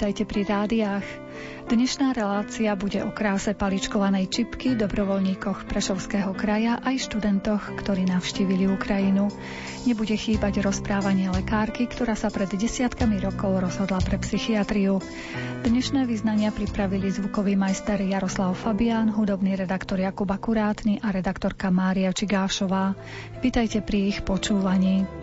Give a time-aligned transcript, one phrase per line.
[0.00, 1.06] vitajte pri rádiách.
[1.68, 9.28] Dnešná relácia bude o kráse paličkovanej čipky, dobrovoľníkoch Prešovského kraja aj študentoch, ktorí navštívili Ukrajinu.
[9.84, 15.04] Nebude chýbať rozprávanie lekárky, ktorá sa pred desiatkami rokov rozhodla pre psychiatriu.
[15.68, 22.96] Dnešné vyznania pripravili zvukový majster Jaroslav Fabián, hudobný redaktor Jakub Akurátny a redaktorka Mária Čigášová.
[23.44, 25.19] Vitajte pri ich počúvaní.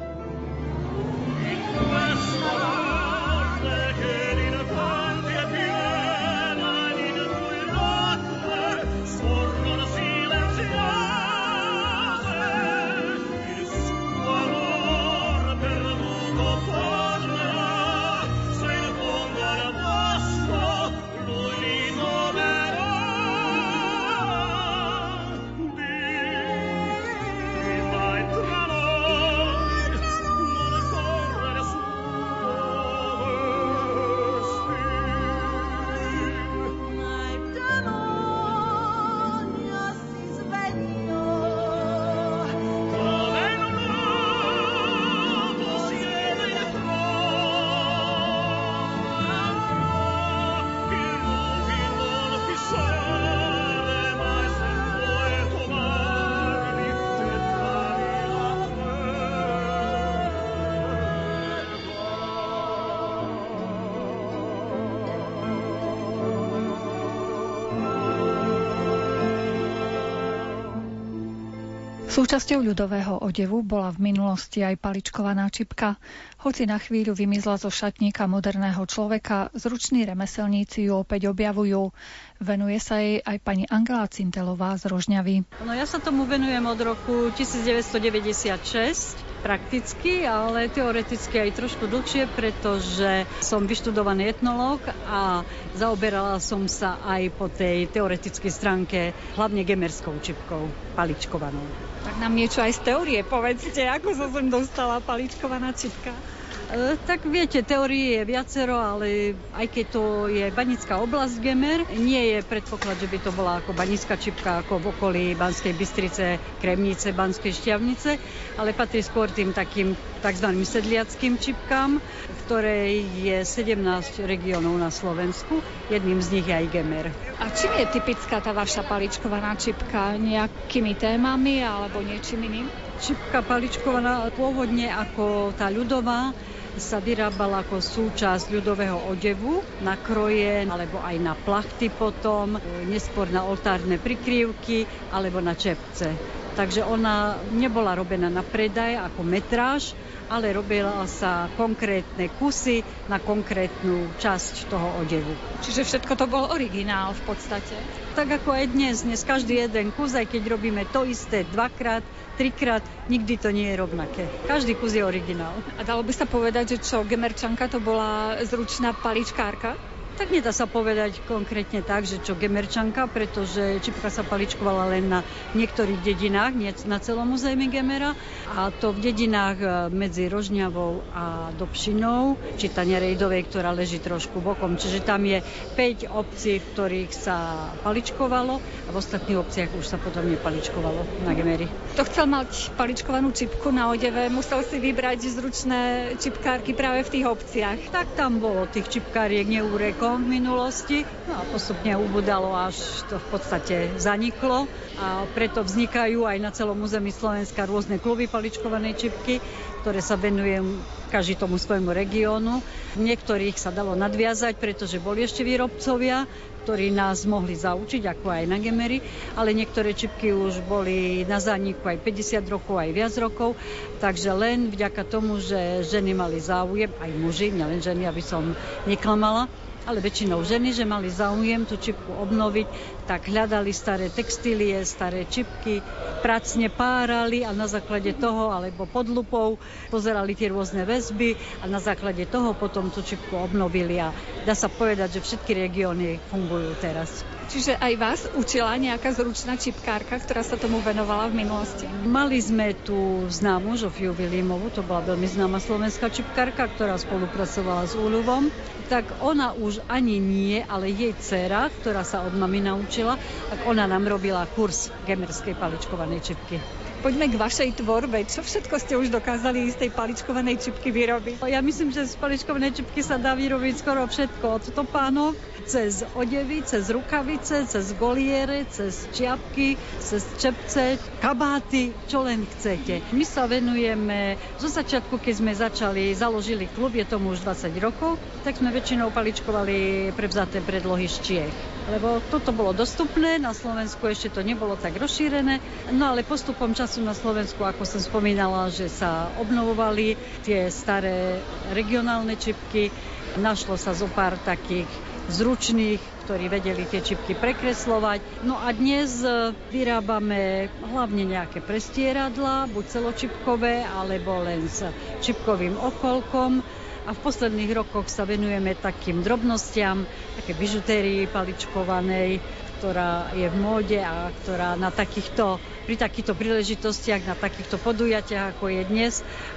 [72.18, 76.01] Súčasťou ľudového odevu bola v minulosti aj paličkovaná čipka.
[76.41, 81.94] Hoci na chvíľu vymizla zo šatníka moderného človeka, zruční remeselníci ju opäť objavujú.
[82.42, 85.62] Venuje sa jej aj pani Angela Cintelová z Rožňavy.
[85.62, 93.25] No ja sa tomu venujem od roku 1996 prakticky, ale teoreticky aj trošku dlhšie, pretože
[93.40, 95.42] som vyštudovaný etnológ a
[95.78, 99.00] zaoberala som sa aj po tej teoretickej stránke
[99.40, 100.68] hlavne gemerskou čipkou,
[100.98, 101.64] paličkovanou.
[102.06, 106.37] Tak nám niečo aj z teórie povedzte, ako sa sem dostala paličkovaná čipka.
[106.68, 112.36] E, tak viete, teórie je viacero, ale aj keď to je banická oblasť Gemer, nie
[112.36, 117.16] je predpoklad, že by to bola ako banická čipka ako v okolí Banskej Bystrice, Kremnice,
[117.16, 118.20] Banskej Šťavnice,
[118.60, 120.50] ale patrí skôr tým takým tzv.
[120.68, 125.64] sedliackým čipkám, v ktorej je 17 regiónov na Slovensku.
[125.88, 127.08] Jedným z nich je aj Gemer.
[127.40, 130.20] A čím je typická tá vaša paličkovaná čipka?
[130.20, 132.68] Nejakými témami alebo niečím iným?
[133.00, 136.36] Čipka paličkovaná pôvodne ako tá ľudová
[136.78, 142.58] sa vyrábala ako súčasť ľudového odevu na kroje alebo aj na plachty potom,
[142.88, 146.14] neskôr na oltárne prikryvky alebo na čepce.
[146.58, 149.94] Takže ona nebola robená na predaj ako metráž,
[150.26, 155.34] ale robila sa konkrétne kusy na konkrétnu časť toho odevu.
[155.62, 158.06] Čiže všetko to bol originál v podstate?
[158.18, 159.06] Tak ako aj dnes.
[159.06, 162.02] Dnes každý jeden kus, aj keď robíme to isté dvakrát,
[162.34, 162.82] trikrát,
[163.14, 164.26] nikdy to nie je rovnaké.
[164.50, 165.54] Každý kus je originál.
[165.78, 169.78] A dalo by sa povedať, že čo, Gemerčanka to bola zručná paličkárka?
[170.18, 175.22] Tak nedá sa povedať konkrétne tak, že čo Gemerčanka, pretože čipka sa paličkovala len na
[175.54, 178.18] niektorých dedinách, nie na celom území Gemera.
[178.50, 184.42] A to v dedinách e, medzi Rožňavou a Dobšinou, či Tania Rejdovej, ktorá leží trošku
[184.42, 184.82] bokom.
[184.82, 185.38] Čiže tam je
[185.78, 191.38] 5 obcí, v ktorých sa paličkovalo a v ostatných obciach už sa potom nepaličkovalo na
[191.38, 191.70] Gemeri.
[191.94, 195.82] To chcel mať paličkovanú čipku na odeve, musel si vybrať zručné
[196.18, 197.78] čipkárky práve v tých obciach.
[197.94, 201.03] Tak tam bolo tých čipkáriek neúreko v minulosti.
[201.28, 204.72] No a postupne ubudalo, až to v podstate zaniklo.
[205.03, 209.44] A preto vznikajú aj na celom území Slovenska rôzne kluby paličkovanej čipky,
[209.83, 210.80] ktoré sa venujú
[211.12, 212.63] každý tomu svojmu regiónu.
[212.95, 216.24] Niektorých sa dalo nadviazať, pretože boli ešte výrobcovia,
[216.68, 219.00] ktorí nás mohli zaučiť, ako aj na Gemery,
[219.39, 223.56] ale niektoré čipky už boli na zániku aj 50 rokov, aj viac rokov,
[224.03, 228.51] takže len vďaka tomu, že ženy mali záujem, aj muži, nielen ženy, aby som
[228.83, 229.48] neklamala,
[229.88, 232.68] ale väčšinou ženy, že mali záujem tú čipku obnoviť,
[233.07, 235.80] tak hľadali staré textílie, staré čipky,
[236.19, 239.56] pracne párali a na základe toho, alebo pod lupou,
[239.88, 244.12] pozerali tie rôzne väzby a na základe toho potom tú čipku obnovili a
[244.44, 247.24] dá sa povedať, že všetky regióny fungujú teraz.
[247.48, 251.88] Čiže aj vás učila nejaká zručná čipkárka, ktorá sa tomu venovala v minulosti?
[252.04, 257.96] Mali sme tu známu Žofiu Vilímovú, to bola veľmi známa slovenská čipkárka, ktorá spolupracovala s
[257.96, 258.52] Úľuvom.
[258.92, 263.16] Tak ona už ani nie, ale jej dcera, ktorá sa od mami naučila,
[263.48, 266.60] tak ona nám robila kurz gemerskej paličkovanej čipky.
[266.98, 268.26] Poďme k vašej tvorbe.
[268.26, 271.46] Čo všetko ste už dokázali z tej paličkovanej čipky vyrobiť?
[271.46, 274.46] Ja myslím, že z paličkovanej čipky sa dá vyrobiť skoro všetko.
[274.58, 275.38] Od topánok,
[275.70, 283.06] cez odevy, cez rukavice, cez goliere, cez čiapky, cez čepce, kabáty, čo len chcete.
[283.14, 288.18] My sa venujeme, zo začiatku, keď sme začali, založili klub, je tomu už 20 rokov,
[288.42, 294.36] tak sme väčšinou paličkovali prevzaté predlohy z Čiech lebo toto bolo dostupné, na Slovensku ešte
[294.36, 295.63] to nebolo tak rozšírené,
[295.95, 301.39] no ale postupom času na Slovensku, ako som spomínala, že sa obnovovali tie staré
[301.72, 302.92] regionálne čipky,
[303.39, 304.88] našlo sa zo pár takých
[305.28, 308.48] zručných, ktorí vedeli tie čipky prekreslovať.
[308.48, 314.88] No a dnes e, vyrábame hlavne nejaké prestieradla, buď celočipkové, alebo len s
[315.24, 316.63] čipkovým okolkom
[317.07, 320.04] a v posledných rokoch sa venujeme takým drobnostiam,
[320.36, 322.44] také bižutérii paličkovanej,
[322.77, 325.56] ktorá je v móde a ktorá na takýchto,
[325.88, 329.13] pri takýchto príležitostiach, na takýchto podujatiach, ako je dnes,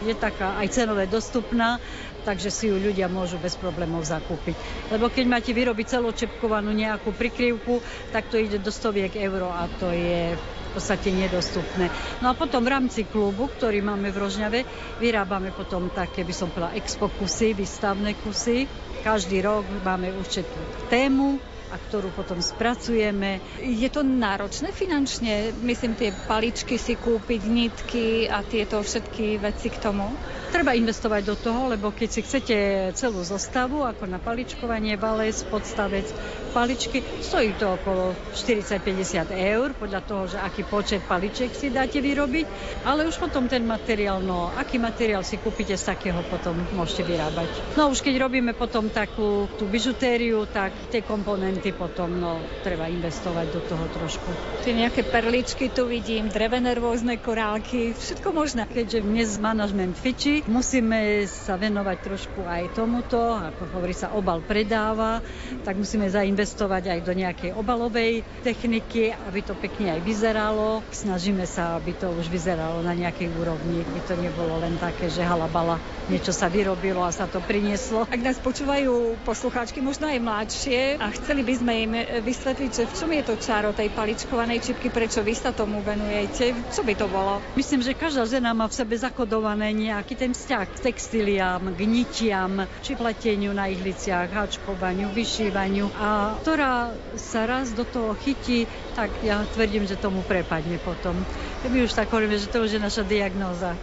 [0.06, 1.82] je taká aj cenové dostupná,
[2.22, 4.54] takže si ju ľudia môžu bez problémov zakúpiť.
[4.94, 7.82] Lebo keď máte vyrobiť celočepkovanú nejakú prikryvku,
[8.14, 10.38] tak to ide do stoviek eur a to je
[10.70, 11.90] v podstate nedostupné.
[12.22, 14.60] No a potom v rámci klubu, ktorý máme v Rožňave,
[15.02, 18.70] vyrábame potom také, by som povedala, expo kusy, výstavné kusy.
[19.02, 20.54] Každý rok máme určitú
[20.86, 23.38] tému, a ktorú potom spracujeme.
[23.62, 25.54] Je to náročné finančne?
[25.62, 30.10] Myslím, tie paličky si kúpiť, nitky a tieto všetky veci k tomu?
[30.50, 32.56] Treba investovať do toho, lebo keď si chcete
[32.98, 36.10] celú zostavu, ako na paličkovanie, valec, podstavec,
[36.50, 42.46] paličky, stojí to okolo 40-50 eur, podľa toho, že aký počet paličiek si dáte vyrobiť,
[42.84, 47.48] ale už potom ten materiál, no aký materiál si kúpite, z takého potom môžete vyrábať.
[47.78, 53.46] No už keď robíme potom takú tú bižutériu, tak tie komponenty potom, no treba investovať
[53.54, 54.28] do toho trošku.
[54.66, 58.66] Tie nejaké perličky tu vidím, drevené rôzne korálky, všetko možné.
[58.66, 65.22] Keďže dnes manažment fičí, musíme sa venovať trošku aj tomuto, ako hovorí sa, obal predáva,
[65.62, 70.80] tak musíme zainvestovať aj do nejakej obalovej techniky, aby to pekne aj vyzeralo.
[70.92, 75.24] Snažíme sa, aby to už vyzeralo na nejakej úrovni, aby to nebolo len také, že
[75.24, 75.76] halabala,
[76.08, 78.06] niečo sa vyrobilo a sa to prinieslo.
[78.08, 81.92] Ak nás počúvajú poslucháčky, možno aj mladšie, a chceli by sme im
[82.24, 86.52] vysvetliť, že v čom je to čaro tej paličkovanej čipky, prečo vy sa tomu venujete,
[86.70, 87.42] čo by to bolo?
[87.56, 92.64] Myslím, že každá žena má v sebe zakodované nejaký ten vzťah k textiliám, k nitiam,
[92.84, 99.42] či pleteniu na ihliciach, háčkovaniu, vyšívaniu a ktorá sa raz do toho chytí, tak ja
[99.42, 101.26] tvrdím, že tomu prepadne potom.
[101.66, 103.74] My už tak hovoríme, že to už je naša diagnóza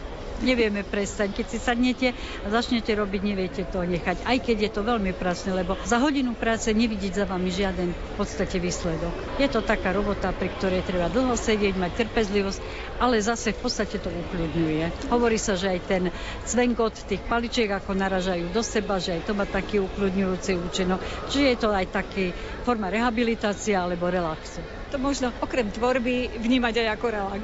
[0.42, 1.34] nevieme prestať.
[1.34, 2.08] Keď si sadnete
[2.44, 4.24] a začnete robiť, neviete to nechať.
[4.26, 8.14] Aj keď je to veľmi pracné, lebo za hodinu práce nevidieť za vami žiaden v
[8.16, 9.14] podstate výsledok.
[9.42, 12.60] Je to taká robota, pri ktorej treba dlho sedieť, mať trpezlivosť,
[13.02, 15.10] ale zase v podstate to ukľudňuje.
[15.14, 16.04] Hovorí sa, že aj ten
[16.46, 21.00] cvenkot tých paličiek, ako naražajú do seba, že aj to má taký ukľudňujúci účinok.
[21.30, 22.36] Čiže je to aj taký
[22.66, 27.44] forma rehabilitácia alebo relaxu to možno okrem tvorby vnímať aj ako relax.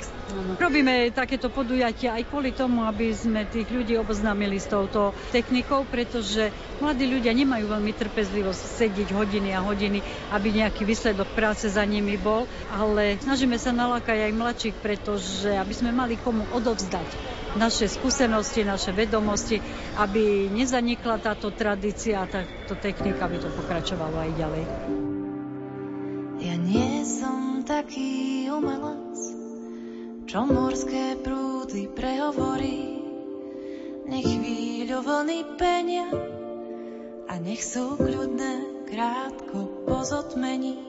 [0.57, 6.50] Robíme takéto podujatia aj kvôli tomu, aby sme tých ľudí oboznámili s touto technikou, pretože
[6.79, 10.00] mladí ľudia nemajú veľmi trpezlivosť sedieť hodiny a hodiny,
[10.31, 15.73] aby nejaký výsledok práce za nimi bol, ale snažíme sa nalákať aj mladších, pretože aby
[15.75, 17.07] sme mali komu odovzdať
[17.53, 19.62] naše skúsenosti, naše vedomosti,
[20.01, 24.63] aby nezanikla táto tradícia a táto technika, aby to pokračovalo aj ďalej.
[26.63, 29.20] Nie som taký umelec,
[30.24, 33.03] čo morské prúdy prehovorí.
[34.08, 36.08] Nech chvíľu vlny penia
[37.27, 40.79] a nech sú kľudné krátko pozotmení,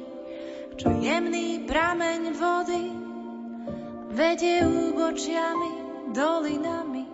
[0.79, 2.85] čo jemný prameň vody
[4.15, 5.73] vedie úbočiami,
[6.15, 7.05] dolinami.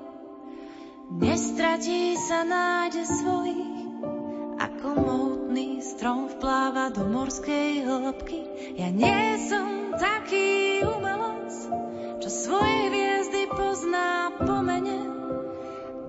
[1.16, 3.72] Nestratí sa nádej svojich,
[4.60, 4.88] ako
[5.50, 8.38] mohutný strom vpláva do morskej hĺbky.
[8.78, 11.50] Ja nie som taký umelec,
[12.22, 15.10] čo svoje hviezdy pozná po mene.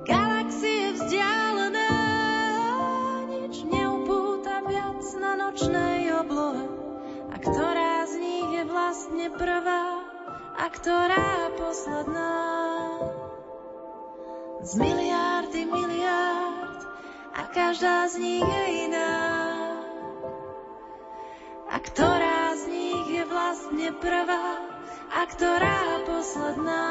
[0.05, 1.89] Galaxie vzdialené,
[3.33, 6.65] nič neupúta viac na nočnej oblohe.
[7.33, 10.05] A ktorá z nich je vlastne prvá
[10.53, 12.29] a ktorá posledná?
[14.61, 16.50] Z miliardy miliard
[17.41, 19.17] a každá z nich je iná.
[21.73, 24.61] A ktorá z nich je vlastne prvá
[25.09, 26.85] a ktorá posledná.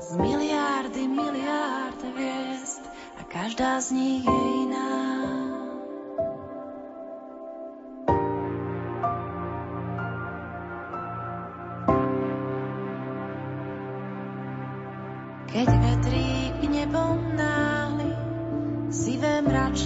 [0.00, 2.80] Z miliardy miliard hviezd
[3.20, 5.21] a každá z nich je iná.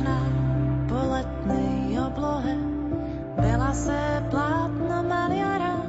[0.06, 0.18] Mračná
[0.86, 2.54] po letnej oblohe,
[3.36, 5.82] veľa se plátno maliara,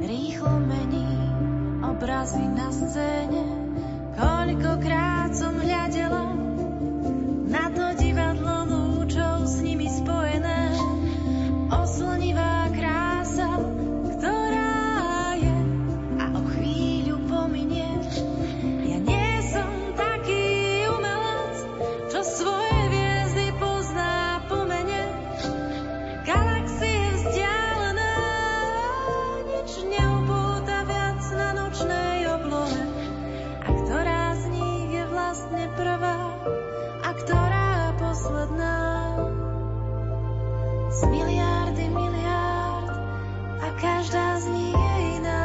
[0.00, 1.08] rýchlo mení
[1.84, 3.55] obrazy na scéne.
[43.76, 45.44] Každá z nich je iná.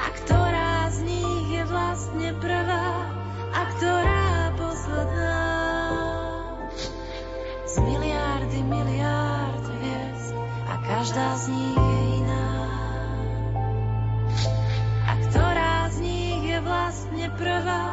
[0.00, 2.88] A ktorá z nich je vlastne prvá
[3.52, 5.40] a ktorá posledná?
[7.68, 12.48] Z miliardy miliárd hviezd a každá z nich je iná.
[15.06, 17.86] A ktorá z nich je vlastne prvá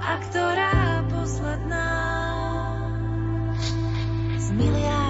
[0.00, 1.88] a ktorá posledná?
[4.40, 5.01] Z a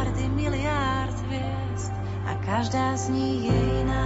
[2.53, 4.05] každá z nich je iná.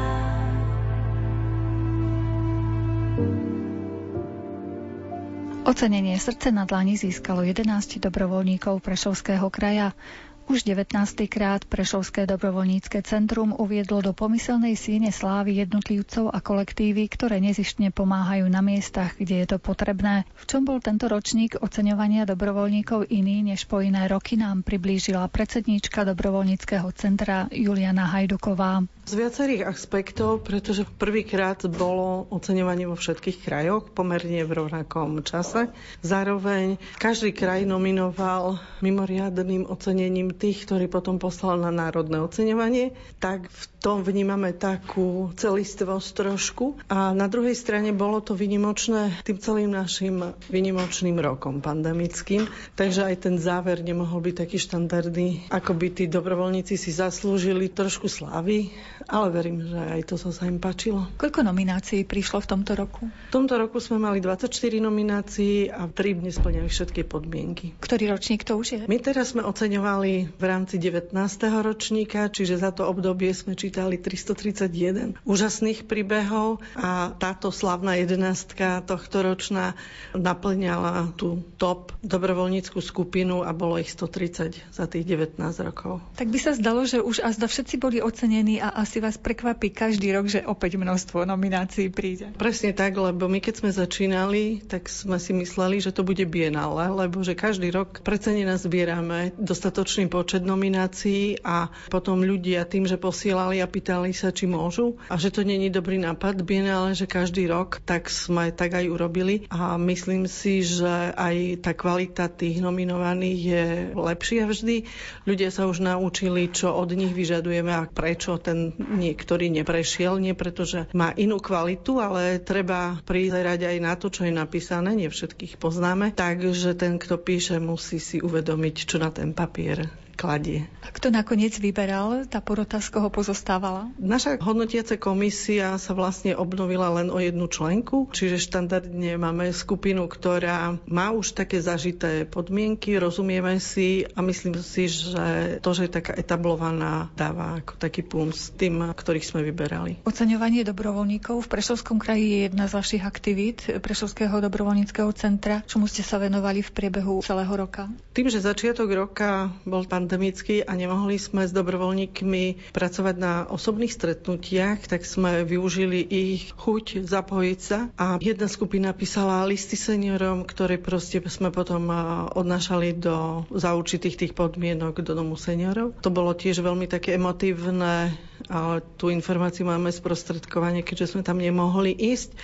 [5.67, 9.99] Ocenenie srdce na dlani získalo 11 dobrovoľníkov Prešovského kraja.
[10.47, 11.27] Už 19.
[11.27, 18.47] krát Prešovské dobrovoľnícke centrum uviedlo do pomyselnej siene slávy jednotlivcov a kolektívy, ktoré nezištne pomáhajú
[18.47, 20.23] na miestach, kde je to potrebné.
[20.39, 26.07] V čom bol tento ročník oceňovania dobrovoľníkov iný než po iné roky nám priblížila predsedníčka
[26.07, 28.87] dobrovoľníckého centra Juliana Hajduková.
[29.07, 35.71] Z viacerých aspektov, pretože prvýkrát bolo oceňovanie vo všetkých krajoch, pomerne v rovnakom čase.
[36.07, 42.93] Zároveň každý kraj nominoval mimoriadným ocenením tých, ktorí potom poslal na národné oceňovanie.
[43.19, 46.77] Tak v tom vnímame takú celistvosť trošku.
[46.93, 52.45] A na druhej strane bolo to vynimočné tým celým našim vynimočným rokom pandemickým.
[52.77, 58.11] Takže aj ten záver nemohol byť taký štandardný, ako by tí dobrovoľníci si zaslúžili trošku
[58.11, 58.75] slávy,
[59.07, 61.07] ale verím, že aj to sa im páčilo.
[61.17, 63.07] Koľko nominácií prišlo v tomto roku?
[63.07, 64.51] V tomto roku sme mali 24
[64.83, 67.79] nominácií a 3 nesplňali všetky podmienky.
[67.79, 68.81] Ktorý ročník to už je?
[68.91, 71.15] My teraz sme oceňovali v rámci 19.
[71.63, 79.23] ročníka, čiže za to obdobie sme čítali 331 úžasných príbehov a táto slavná jedenástka tohto
[79.23, 79.79] ročná
[80.13, 86.03] naplňala tú top dobrovoľníckú skupinu a bolo ich 130 za tých 19 rokov.
[86.19, 90.13] Tak by sa zdalo, že už azda všetci boli ocenení a asi vás prekvapí každý
[90.15, 92.31] rok, že opäť množstvo nominácií príde.
[92.37, 96.91] Presne tak, lebo my keď sme začínali, tak sme si mysleli, že to bude bienále,
[96.93, 103.61] lebo že každý rok precenená zbierame dostatočný počet nominácií a potom ľudia tým, že posielali
[103.61, 104.97] a pýtali sa, či môžu.
[105.13, 109.45] A že to není dobrý nápad bienále, že každý rok, tak sme tak aj urobili.
[109.53, 114.89] A myslím si, že aj tá kvalita tých nominovaných je lepšia vždy.
[115.29, 120.65] Ľudia sa už naučili, čo od nich vyžadujeme a prečo ten niektorý neprešiel, nie preto,
[120.65, 125.61] že má inú kvalitu, ale treba prizerať aj na to, čo je napísané, nie všetkých
[125.61, 130.65] poznáme, takže ten, kto píše, musí si uvedomiť, čo na ten papier kladie.
[130.81, 132.25] A kto nakoniec vyberal?
[132.25, 133.93] Tá porota z koho pozostávala?
[134.01, 140.81] Naša hodnotiaca komisia sa vlastne obnovila len o jednu členku, čiže štandardne máme skupinu, ktorá
[140.89, 146.17] má už také zažité podmienky, rozumieme si a myslím si, že to, že je taká
[146.17, 150.01] etablovaná, dáva ako taký s tým, ktorých sme vyberali.
[150.09, 155.61] Oceňovanie dobrovoľníkov v Prešovskom kraji je jedna z vašich aktivít Prešovského dobrovoľníckého centra.
[155.69, 157.93] Čomu ste sa venovali v priebehu celého roka?
[158.17, 163.91] Tým, že začiatok roka bol pán pandemický a nemohli sme s dobrovoľníkmi pracovať na osobných
[163.91, 170.79] stretnutiach, tak sme využili ich chuť zapojiť sa a jedna skupina písala listy seniorom, ktoré
[170.79, 171.91] proste sme potom
[172.39, 175.99] odnášali do, za určitých tých podmienok do domu seniorov.
[176.07, 178.15] To bolo tiež veľmi také emotívne
[178.47, 182.37] ale tú informáciu máme sprostredkovanie, keďže sme tam nemohli ísť,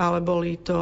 [0.00, 0.80] ale boli to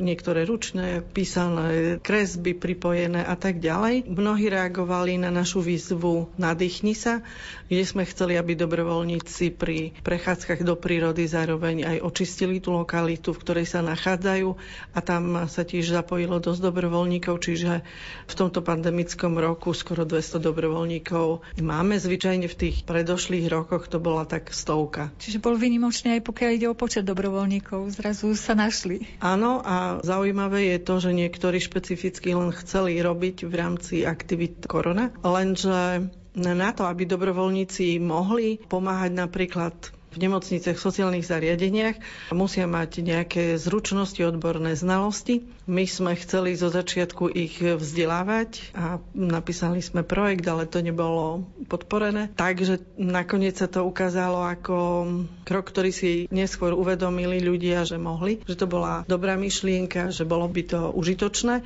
[0.00, 4.08] niektoré ručné, písané kresby pripojené a tak ďalej.
[4.08, 7.20] Mnohí reagovali na našu výzvu Nadýchni sa,
[7.68, 13.42] kde sme chceli, aby dobrovoľníci pri prechádzkach do prírody zároveň aj očistili tú lokalitu, v
[13.44, 14.48] ktorej sa nachádzajú
[14.96, 17.84] a tam sa tiež zapojilo dosť dobrovoľníkov, čiže
[18.24, 22.00] v tomto pandemickom roku skoro 200 dobrovoľníkov máme.
[22.00, 25.12] Zvyčajne v tých predošlých rokoch to bola tak stovka.
[25.20, 29.02] Čiže bol vynimočný aj pokiaľ ide o počet dobrovoľníkov, zrazu sa našli.
[29.18, 35.10] Áno a zaujímavé je to, že niektorí špecificky len chceli robiť v rámci aktivít korona,
[35.26, 39.74] lenže na to, aby dobrovoľníci mohli pomáhať napríklad
[40.16, 42.00] v nemocniciach, v sociálnych zariadeniach
[42.32, 45.44] musia mať nejaké zručnosti, odborné znalosti.
[45.68, 52.32] My sme chceli zo začiatku ich vzdelávať a napísali sme projekt, ale to nebolo podporené.
[52.32, 54.76] Takže nakoniec sa to ukázalo ako
[55.44, 60.48] krok, ktorý si neskôr uvedomili ľudia, že mohli, že to bola dobrá myšlienka, že bolo
[60.48, 61.60] by to užitočné.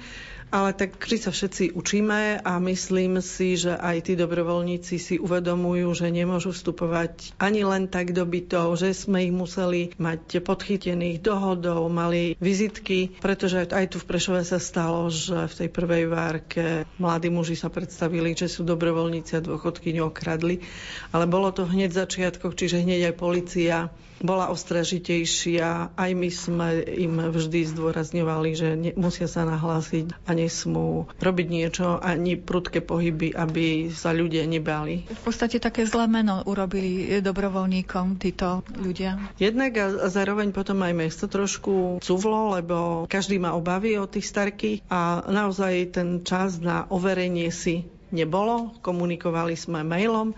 [0.51, 5.95] Ale tak vždy sa všetci učíme a myslím si, že aj tí dobrovoľníci si uvedomujú,
[5.95, 11.87] že nemôžu vstupovať ani len tak do bytov, že sme ich museli mať podchytených dohodov,
[11.87, 17.31] mali vizitky, pretože aj tu v Prešove sa stalo, že v tej prvej várke mladí
[17.31, 20.67] muži sa predstavili, že sú dobrovoľníci a dôchodky neokradli.
[21.15, 23.77] Ale bolo to hneď v začiatkoch, čiže hneď aj policia
[24.21, 25.97] bola ostražitejšia.
[25.97, 31.99] Aj my sme im vždy zdôrazňovali, že ne, musia sa nahlásiť a nesmú robiť niečo,
[32.01, 35.09] ani prudké pohyby, aby sa ľudia nebali.
[35.09, 39.19] V podstate také zlé meno urobili dobrovoľníkom títo ľudia.
[39.41, 44.79] Jednak a zároveň potom aj mesto trošku cuvlo, lebo každý má obavy o tých starkých
[44.93, 48.75] a naozaj ten čas na overenie si nebolo.
[48.83, 50.35] Komunikovali sme mailom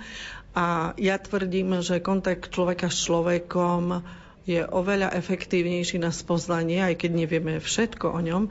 [0.52, 4.04] a ja tvrdím, že kontakt človeka s človekom
[4.44, 8.42] je oveľa efektívnejší na spoznanie, aj keď nevieme všetko o ňom,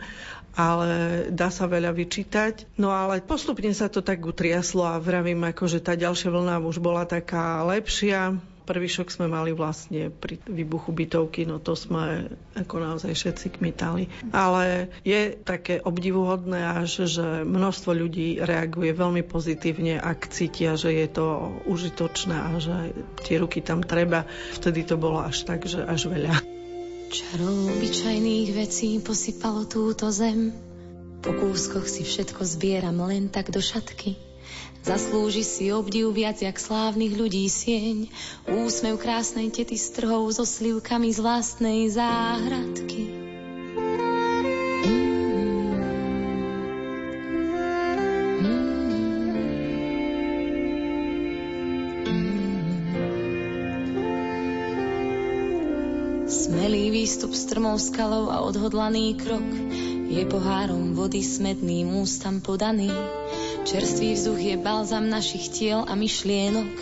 [0.56, 0.92] ale
[1.32, 2.68] dá sa veľa vyčítať.
[2.80, 6.80] No ale postupne sa to tak utriaslo a vravím, ako, že tá ďalšia vlna už
[6.80, 8.40] bola taká lepšia.
[8.62, 14.08] Prvý šok sme mali vlastne pri výbuchu bytovky, no to sme ako naozaj všetci kmitali.
[14.32, 21.08] Ale je také obdivuhodné až, že množstvo ľudí reaguje veľmi pozitívne, ak cítia, že je
[21.10, 22.76] to užitočné a že
[23.26, 24.30] tie ruky tam treba.
[24.56, 26.38] Vtedy to bolo až tak, že až veľa.
[27.12, 30.56] Čarou obyčajných vecí posypalo túto zem.
[31.20, 34.31] Po kúskoch si všetko zbieram len tak do šatky.
[34.82, 38.10] Zaslúži si obdiv viac jak slávnych ľudí sieň.
[38.50, 43.14] Úsmev krásnej tety s trhou so slivkami z vlastnej záhradky.
[56.26, 59.46] Smelý výstup strmou skalou a odhodlaný krok
[60.10, 62.90] je pohárom vody smedným ústam podaný.
[63.62, 66.74] Čerstvý vzduch je balzam našich tiel a myšlienok.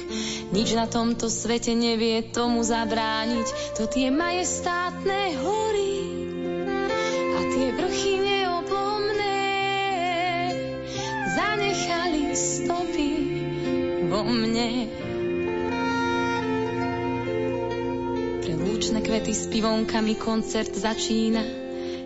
[0.56, 3.76] Nič na tomto svete nevie tomu zabrániť.
[3.76, 5.96] To tie majestátne hory
[7.36, 9.44] a tie vrchy neoblomné
[11.36, 13.12] zanechali stopy
[14.08, 14.70] vo mne.
[18.40, 21.44] Pre lúčne kvety s pivonkami koncert začína,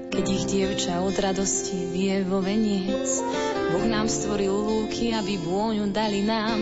[0.09, 3.62] keď ich dievča od radosti vie vo veniec.
[3.73, 6.62] Boh nám stvoril lúky, aby vôňu dali nám.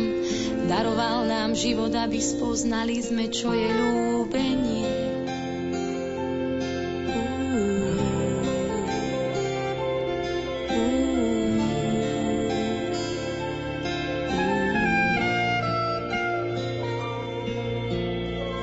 [0.72, 4.88] Daroval nám život, aby spoznali sme, čo je ľúbenie.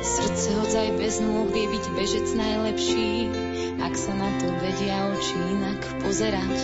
[0.00, 3.28] Srdce hodzaj bez nôh vie byť bežec najlepší,
[3.82, 6.56] ak sa na to vedia oči inak pozerať.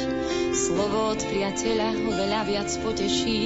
[0.54, 3.42] Slovo od priateľa ho veľa viac poteší,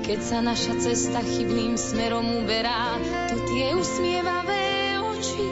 [0.00, 2.96] keď sa naša cesta chybným smerom uberá,
[3.28, 5.51] to tie usmievavé oči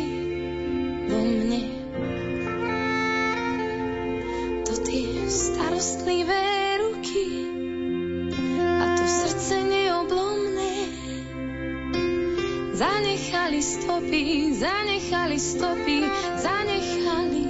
[13.91, 15.99] stopy, zanechali stopy,
[16.39, 17.43] zanechali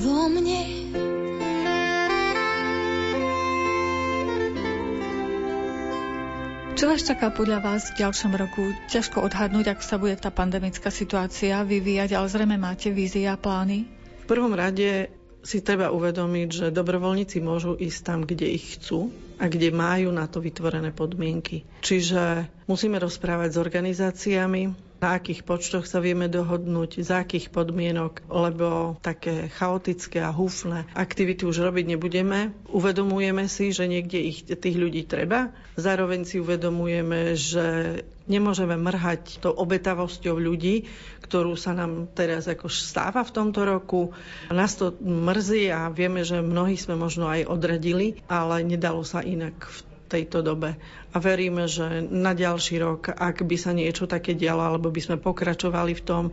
[0.00, 0.62] vo mne.
[6.80, 8.72] Čo vás čaká podľa vás v ďalšom roku?
[8.88, 13.84] Ťažko odhadnúť, ako sa bude tá pandemická situácia vyvíjať, ale zrejme máte vízie a plány?
[13.84, 19.08] V prvom rade si treba uvedomiť, že dobrovoľníci môžu ísť tam, kde ich chcú
[19.40, 21.64] a kde majú na to vytvorené podmienky.
[21.80, 24.62] Čiže musíme rozprávať s organizáciami,
[25.00, 31.48] na akých počtoch sa vieme dohodnúť, za akých podmienok, lebo také chaotické a húfne aktivity
[31.48, 32.52] už robiť nebudeme.
[32.68, 35.56] Uvedomujeme si, že niekde ich, tých ľudí treba.
[35.80, 40.86] Zároveň si uvedomujeme, že nemôžeme mrhať tou obetavosťou ľudí,
[41.26, 44.14] ktorú sa nám teraz ako stáva v tomto roku.
[44.52, 49.56] Nás to mrzí a vieme, že mnohí sme možno aj odradili, ale nedalo sa inak
[49.66, 50.74] v tejto dobe.
[51.14, 55.16] A veríme, že na ďalší rok, ak by sa niečo také dialo, alebo by sme
[55.18, 56.24] pokračovali v tom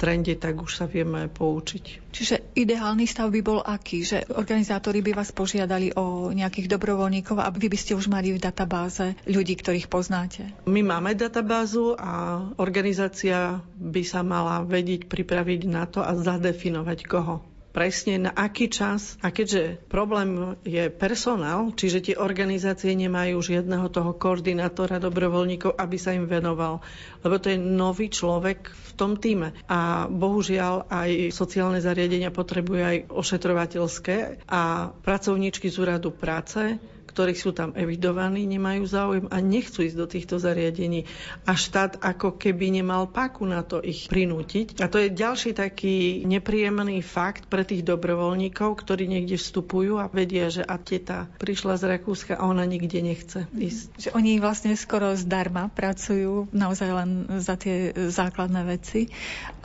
[0.00, 2.12] trende, tak už sa vieme poučiť.
[2.12, 4.04] Čiže ideálny stav by bol aký?
[4.04, 8.40] Že organizátori by vás požiadali o nejakých dobrovoľníkov a vy by ste už mali v
[8.40, 10.48] databáze ľudí, ktorých poznáte?
[10.64, 17.55] My máme databázu a organizácia by sa mala vedieť pripraviť na to a zadefinovať koho
[17.76, 19.20] presne na aký čas.
[19.20, 23.46] A keďže problém je personál, čiže tie organizácie nemajú už
[23.92, 26.80] toho koordinátora dobrovoľníkov, aby sa im venoval.
[27.20, 29.52] Lebo to je nový človek v tom týme.
[29.68, 36.80] A bohužiaľ aj sociálne zariadenia potrebujú aj ošetrovateľské a pracovníčky z úradu práce
[37.16, 41.08] ktorí sú tam evidovaní, nemajú záujem a nechcú ísť do týchto zariadení.
[41.48, 44.84] A štát ako keby nemal paku na to ich prinútiť.
[44.84, 50.52] A to je ďalší taký nepríjemný fakt pre tých dobrovoľníkov, ktorí niekde vstupujú a vedia,
[50.52, 53.96] že a teta prišla z Rakúska a ona nikde nechce ísť.
[53.96, 59.08] Že oni vlastne skoro zdarma pracujú naozaj len za tie základné veci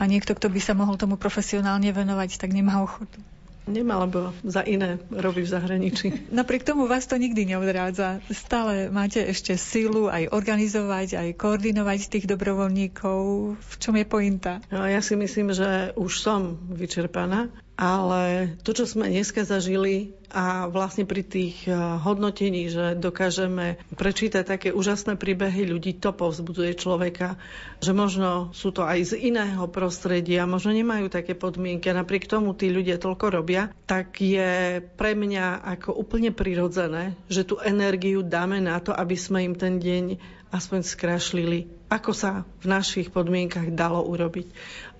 [0.00, 3.20] a niekto, kto by sa mohol tomu profesionálne venovať, tak nemá ochotu.
[3.62, 6.06] Nemá, lebo za iné robí v zahraničí.
[6.34, 8.18] Napriek tomu vás to nikdy neodrádza.
[8.34, 13.20] Stále máte ešte silu aj organizovať, aj koordinovať tých dobrovoľníkov.
[13.54, 14.58] V čom je pointa?
[14.74, 20.70] No, ja si myslím, že už som vyčerpaná ale to, čo sme dneska zažili a
[20.70, 27.42] vlastne pri tých eh, hodnotení, že dokážeme prečítať také úžasné príbehy ľudí, to povzbudzuje človeka,
[27.82, 32.54] že možno sú to aj z iného prostredia, možno nemajú také podmienky a napriek tomu
[32.54, 38.62] tí ľudia toľko robia, tak je pre mňa ako úplne prirodzené, že tú energiu dáme
[38.62, 40.22] na to, aby sme im ten deň
[40.54, 44.48] aspoň skrašlili, ako sa v našich podmienkach dalo urobiť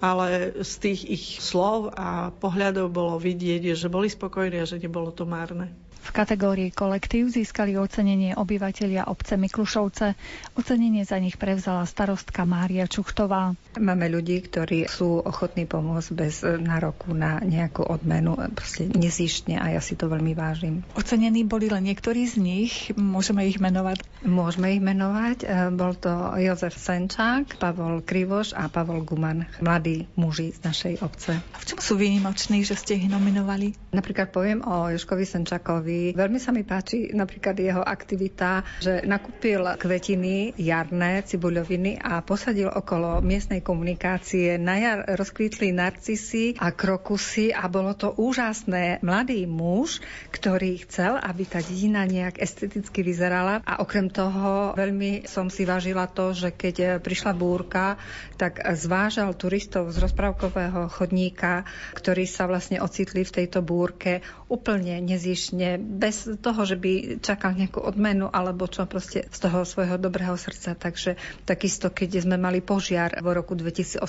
[0.02, 5.14] ale z tých ich slov a pohľadov bolo vidieť, že boli spokojní a že nebolo
[5.14, 5.70] to márne.
[6.02, 10.18] V kategórii kolektív získali ocenenie obyvateľia obce Miklušovce.
[10.58, 13.54] Ocenenie za nich prevzala starostka Mária Čuchtová.
[13.78, 19.80] Máme ľudí, ktorí sú ochotní pomôcť bez nároku na nejakú odmenu, proste nezištne a ja
[19.80, 20.82] si to veľmi vážim.
[20.98, 24.02] Ocenení boli len niektorí z nich, môžeme ich menovať?
[24.26, 25.46] Môžeme ich menovať.
[25.46, 26.10] E, bol to
[26.42, 31.38] Jozef Senčák, Pavol Krivoš a Pavol Guman, mladí muži z našej obce.
[31.62, 33.78] V čom sú výnimoční, že ste ich nominovali?
[33.94, 36.16] Napríklad poviem o Joškovi Senčákovi, zaujímavý.
[36.16, 43.20] Veľmi sa mi páči napríklad jeho aktivita, že nakúpil kvetiny jarné, cibuľoviny a posadil okolo
[43.20, 44.56] miestnej komunikácie.
[44.56, 49.04] Na jar rozkvítli narcisy a krokusy a bolo to úžasné.
[49.04, 50.00] Mladý muž,
[50.32, 56.08] ktorý chcel, aby tá dedina nejak esteticky vyzerala a okrem toho veľmi som si vážila
[56.08, 58.00] to, že keď prišla búrka,
[58.40, 65.81] tak zvážal turistov z rozprávkového chodníka, ktorí sa vlastne ocitli v tejto búrke úplne nezišne,
[65.82, 70.78] bez toho, že by čakal nejakú odmenu alebo čo proste z toho svojho dobrého srdca.
[70.78, 74.00] Takže takisto, keď sme mali požiar v roku 2018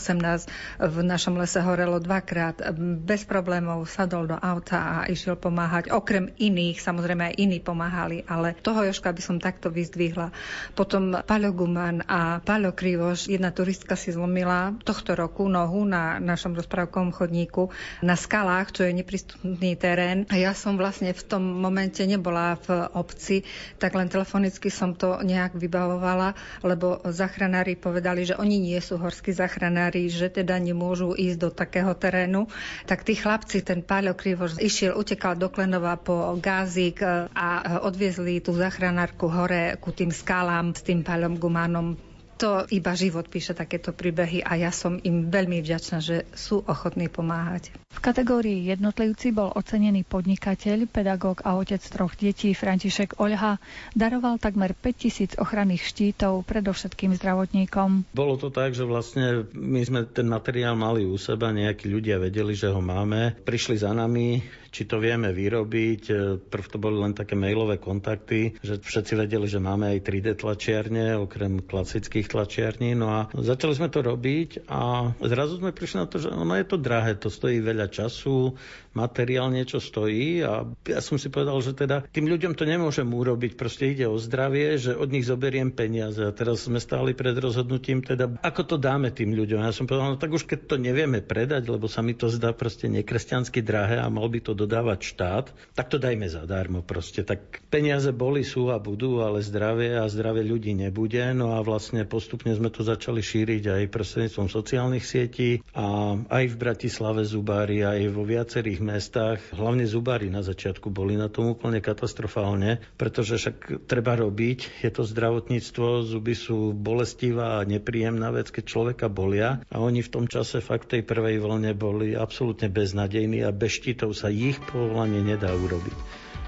[0.80, 2.62] v našom lese horelo dvakrát,
[3.04, 5.90] bez problémov sadol do auta a išiel pomáhať.
[5.90, 10.30] Okrem iných, samozrejme aj iní pomáhali, ale toho Joška by som takto vyzdvihla.
[10.78, 16.54] Potom Paľo Guman a Paľo Krivoš, jedna turistka si zlomila tohto roku nohu na našom
[16.54, 20.28] rozprávkovom chodníku na skalách, čo je neprístupný terén.
[20.30, 23.48] A ja som vlastne v tom momente nebola v obci,
[23.80, 29.32] tak len telefonicky som to nejak vybavovala, lebo zachranári povedali, že oni nie sú horskí
[29.32, 32.52] zachranári, že teda nemôžu ísť do takého terénu.
[32.84, 37.00] Tak tí chlapci, ten Páľo Krivoš išiel, utekal do Klenova po Gázik
[37.32, 42.13] a odviezli tú zachranárku hore ku tým skalám s tým Páľom Gumánom
[42.44, 47.08] to iba život píše takéto príbehy a ja som im veľmi vďačná, že sú ochotní
[47.08, 47.72] pomáhať.
[47.88, 53.64] V kategórii jednotlivci bol ocenený podnikateľ, pedagóg a otec troch detí František Oľha.
[53.96, 58.12] Daroval takmer 5000 ochranných štítov, predovšetkým zdravotníkom.
[58.12, 62.60] Bolo to tak, že vlastne my sme ten materiál mali u seba, nejakí ľudia vedeli,
[62.60, 63.40] že ho máme.
[63.48, 66.04] Prišli za nami, či to vieme vyrobiť.
[66.10, 70.28] E, prv to boli len také mailové kontakty, že všetci vedeli, že máme aj 3D
[70.42, 72.98] tlačiarne, okrem klasických tlačiarní.
[72.98, 76.66] No a začali sme to robiť a zrazu sme prišli na to, že ono je
[76.66, 78.58] to drahé, to stojí veľa času,
[78.98, 83.54] materiál niečo stojí a ja som si povedal, že teda tým ľuďom to nemôžem urobiť,
[83.58, 88.06] proste ide o zdravie, že od nich zoberiem peniaze a teraz sme stáli pred rozhodnutím
[88.06, 89.66] teda, ako to dáme tým ľuďom.
[89.66, 92.54] Ja som povedal, no tak už keď to nevieme predať, lebo sa mi to zdá
[92.54, 95.46] proste nekresťansky drahé a mal by to dodávať štát,
[95.76, 97.28] tak to dajme zadarmo proste.
[97.28, 101.22] Tak peniaze boli, sú a budú, ale zdravie a zdravie ľudí nebude.
[101.36, 106.56] No a vlastne postupne sme to začali šíriť aj prostredníctvom sociálnych sietí a aj v
[106.56, 109.40] Bratislave zubári, aj vo viacerých mestách.
[109.52, 114.86] Hlavne zubári na začiatku boli na tom úplne katastrofálne, pretože však treba robiť.
[114.86, 120.12] Je to zdravotníctvo, zuby sú bolestivá a nepríjemná vec, keď človeka bolia a oni v
[120.14, 125.24] tom čase fakt tej prvej vlne boli absolútne beznadejní a bez štítov sa ich povolanie
[125.24, 125.98] nedá urobiť.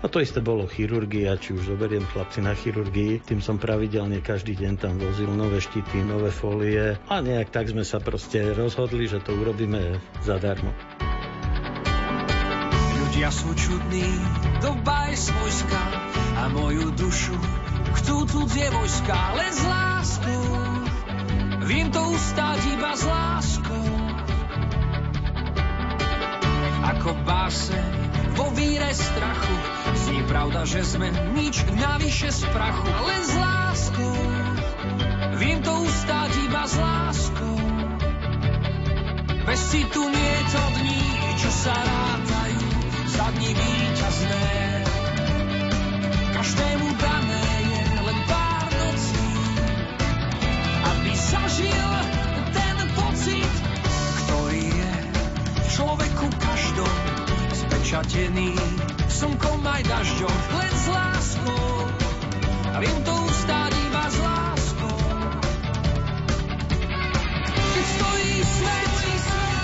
[0.04, 4.54] A to isté bolo chirurgia, či už zoberiem chlapci na chirurgii, tým som pravidelne každý
[4.54, 9.18] deň tam vozil nové štíty, nové folie a nejak tak sme sa proste rozhodli, že
[9.24, 10.70] to urobíme zadarmo.
[13.02, 14.06] Ľudia sú čudní,
[14.62, 15.84] doba je svojská
[16.38, 17.38] a moju dušu
[17.96, 20.44] chcú cudzie vojska, len s láskou.
[21.66, 24.05] Viem to ustáť iba s láskou
[26.86, 27.90] ako báseň
[28.38, 29.56] vo víre strachu.
[30.06, 34.14] Zní pravda, že sme nič navyše z prachu, len s láskou.
[35.42, 37.58] Viem to ustáť iba s láskou.
[39.46, 41.06] Bez citu nie to dní,
[41.42, 42.70] čo sa rátajú
[43.10, 44.48] za dní víťazné.
[46.38, 49.30] Každému dané je len pár nocí,
[50.86, 51.95] aby zažil
[57.86, 58.50] spečatený
[59.06, 61.70] slnkom aj dažďom, len s láskou.
[62.74, 64.98] A viem to ustáť iba s láskou.
[67.46, 68.94] Keď stojí svet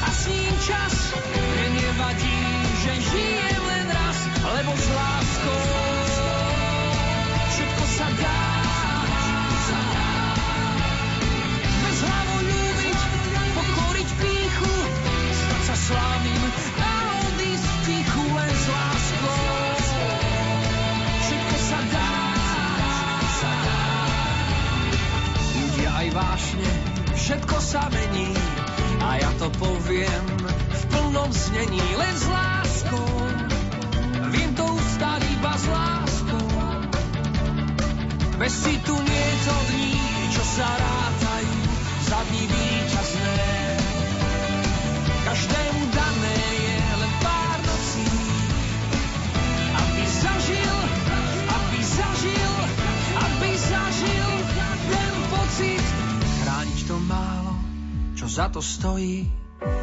[0.05, 0.93] a s ním čas,
[1.33, 2.41] mne nevadí,
[2.85, 5.61] že žijem len raz, lebo s láskou
[7.57, 8.41] všetko sa dá.
[11.89, 11.99] Bez
[27.31, 28.35] všetko sa mení
[28.99, 30.23] a ja to poviem
[30.67, 33.07] v plnom znení len s láskou.
[34.35, 36.47] Viem to ustáť iba s láskou.
[38.35, 38.80] Bez citu
[58.31, 59.27] za to stojí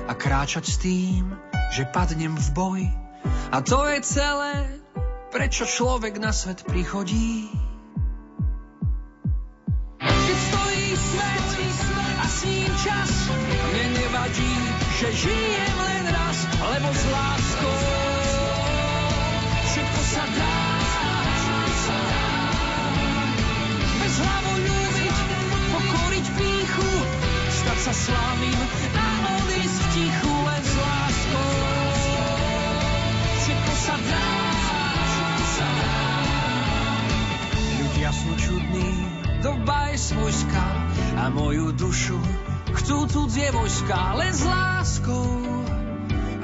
[0.09, 1.37] a kráčať s tým,
[1.69, 2.91] že padnem v boji.
[3.53, 4.81] A to je celé,
[5.29, 7.53] prečo človek na svet prichodí.
[10.01, 11.49] Keď stojí svet
[12.17, 12.41] a s
[12.81, 13.11] čas,
[13.69, 14.55] mne nevadí,
[14.97, 17.88] že žijem len raz, lebo s láskou
[27.89, 28.61] sa slávnym
[29.01, 29.09] a
[29.41, 31.53] odísť v tichu len s láskou.
[33.41, 34.27] Všetko sa dá.
[37.81, 38.93] Ľudia sú čudní,
[39.41, 40.69] doba je svojská
[41.17, 42.21] a moju dušu
[42.77, 45.29] chcú cudzie vojska len s láskou.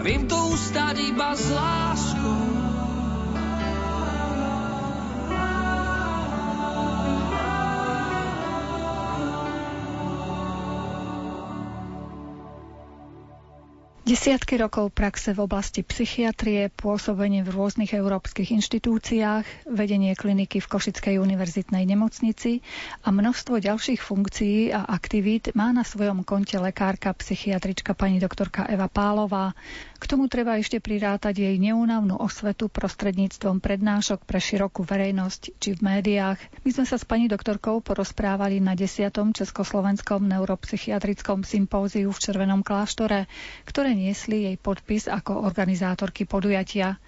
[0.01, 2.54] Viem to ustáť iba s láskou.
[14.15, 21.19] Desiatky rokov praxe v oblasti psychiatrie, pôsobenie v rôznych európskych inštitúciách, vedenie kliniky v Košickej
[21.19, 22.63] univerzitnej nemocnici
[23.03, 28.87] a množstvo ďalších funkcií a aktivít má na svojom konte lekárka psychiatrička pani doktorka Eva
[28.87, 29.51] Pálová.
[29.95, 35.81] K tomu treba ešte prirátať jej neúnavnú osvetu prostredníctvom prednášok pre širokú verejnosť či v
[35.81, 36.37] médiách.
[36.63, 38.91] My sme sa s pani doktorkou porozprávali na 10.
[39.33, 43.31] Československom neuropsychiatrickom sympóziu v Červenom kláštore,
[43.65, 46.99] ktoré niesli jej podpis ako organizátorky podujatia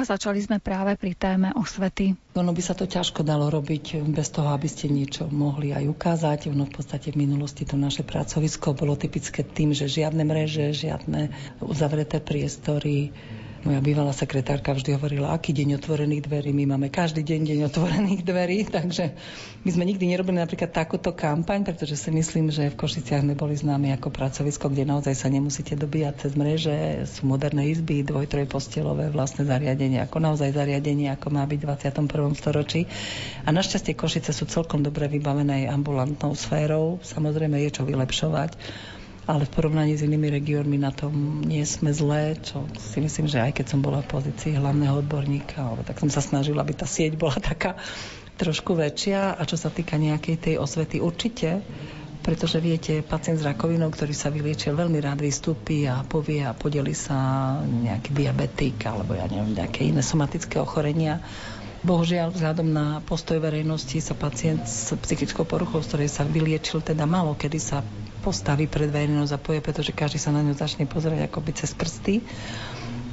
[0.00, 2.16] a začali sme práve pri téme osvety.
[2.32, 6.48] Ono by sa to ťažko dalo robiť bez toho, aby ste niečo mohli aj ukázať.
[6.48, 11.28] Ono v podstate v minulosti to naše pracovisko bolo typické tým, že žiadne mreže, žiadne
[11.60, 13.12] uzavreté priestory,
[13.60, 16.50] moja bývalá sekretárka vždy hovorila, aký deň otvorených dverí.
[16.56, 19.12] My máme každý deň deň otvorených dverí, takže
[19.60, 23.52] my sme nikdy nerobili napríklad takúto kampaň, pretože si myslím, že v Košiciach sme boli
[23.52, 29.12] známi ako pracovisko, kde naozaj sa nemusíte dobíjať cez mreže, sú moderné izby, dvoj, postelové,
[29.12, 31.68] vlastné zariadenie, ako naozaj zariadenie, ako má byť v
[32.00, 32.40] 21.
[32.40, 32.88] storočí.
[33.44, 36.96] A našťastie Košice sú celkom dobre vybavené ambulantnou sférou.
[37.04, 38.56] Samozrejme je čo vylepšovať
[39.28, 43.40] ale v porovnaní s inými regiónmi na tom nie sme zlé, čo si myslím, že
[43.40, 47.20] aj keď som bola v pozícii hlavného odborníka, tak som sa snažila, aby tá sieť
[47.20, 47.76] bola taká
[48.40, 49.36] trošku väčšia.
[49.36, 51.60] A čo sa týka nejakej tej osvety, určite
[52.20, 56.92] pretože viete, pacient s rakovinou, ktorý sa vyliečil, veľmi rád vystúpi a povie a podeli
[56.92, 57.16] sa
[57.64, 61.24] nejaký diabetik alebo ja neviem, nejaké iné somatické ochorenia.
[61.80, 67.08] Bohužiaľ, vzhľadom na postoj verejnosti sa pacient s psychickou poruchou, z ktorej sa vyliečil, teda
[67.08, 67.80] malo, kedy sa
[68.20, 72.20] postaví pred verejnosť a povie, pretože každý sa na ňu začne pozerať akoby cez prsty.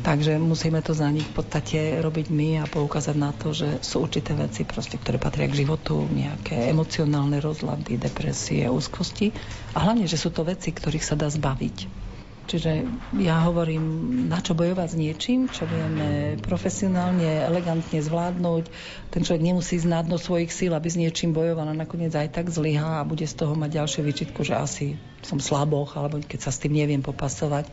[0.07, 4.07] Takže musíme to za nich v podstate robiť my a poukázať na to, že sú
[4.07, 9.35] určité veci, proste, ktoré patria k životu, nejaké emocionálne rozlady, depresie, úzkosti
[9.75, 12.06] a hlavne, že sú to veci, ktorých sa dá zbaviť.
[12.47, 12.87] Čiže
[13.19, 13.83] ja hovorím,
[14.31, 18.71] na čo bojovať s niečím, čo vieme profesionálne, elegantne zvládnuť.
[19.11, 22.47] Ten človek nemusí na dno svojich síl, aby s niečím bojoval a nakoniec aj tak
[22.47, 24.85] zlyhá a bude z toho mať ďalšiu výčitku, že asi
[25.27, 27.67] som slaboch, alebo keď sa s tým neviem popasovať.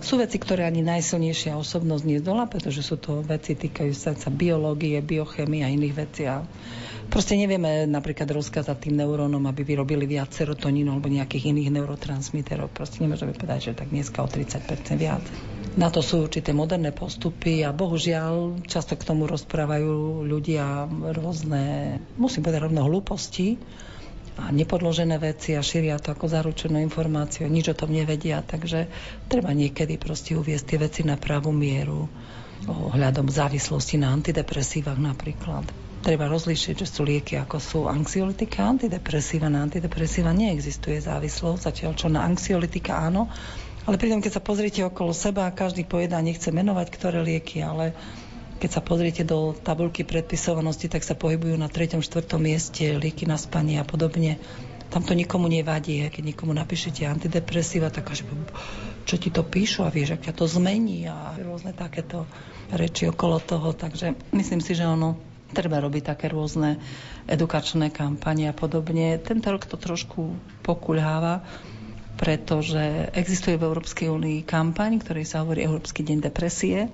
[0.00, 5.60] Sú veci, ktoré ani najsilnejšia osobnosť nezdola, pretože sú to veci týkajú sa biológie, biochemie
[5.60, 6.24] a iných vecí.
[6.24, 6.40] A
[7.10, 12.70] Proste nevieme napríklad rozkázať tým neurónom, aby vyrobili viac serotonínu alebo nejakých iných neurotransmiterov.
[12.70, 15.26] Proste nemôžeme povedať, že tak dneska o 30% viac.
[15.74, 20.86] Na to sú určité moderné postupy a bohužiaľ často k tomu rozprávajú ľudia
[21.18, 23.58] rôzne, musím povedať rovno hlúposti,
[24.38, 28.86] a nepodložené veci a šíria to ako zaručenú informáciu, nič o tom nevedia, takže
[29.26, 32.06] treba niekedy proste uviesť tie veci na pravú mieru
[32.68, 35.64] ohľadom závislosti na antidepresívach napríklad
[36.00, 39.52] treba rozlíšiť, že sú lieky ako sú anxiolitika, antidepresíva.
[39.52, 43.28] Na antidepresíva neexistuje závislosť, zatiaľ čo na anxiolitika áno.
[43.84, 47.96] Ale pritom, keď sa pozriete okolo seba, každý pojedá, nechce menovať, ktoré lieky, ale
[48.60, 51.96] keď sa pozriete do tabulky predpisovanosti, tak sa pohybujú na 3.
[51.98, 52.04] 4.
[52.36, 54.36] mieste lieky na spanie a podobne.
[54.90, 56.04] Tam to nikomu nevadí.
[56.04, 58.26] Keď nikomu napíšete antidepresíva, tak až
[59.02, 62.28] čo ti to píšu a vieš, ak ťa to zmení a rôzne takéto
[62.68, 63.72] reči okolo toho.
[63.72, 65.16] Takže myslím si, že ono
[65.50, 66.78] Treba robiť také rôzne
[67.26, 69.18] edukačné kampanie a podobne.
[69.18, 70.30] Tento rok to trošku
[70.62, 71.42] pokulháva,
[72.14, 72.78] pretože
[73.10, 76.86] existuje v Európskej únii kampaň, ktorej sa hovorí Európsky deň depresie.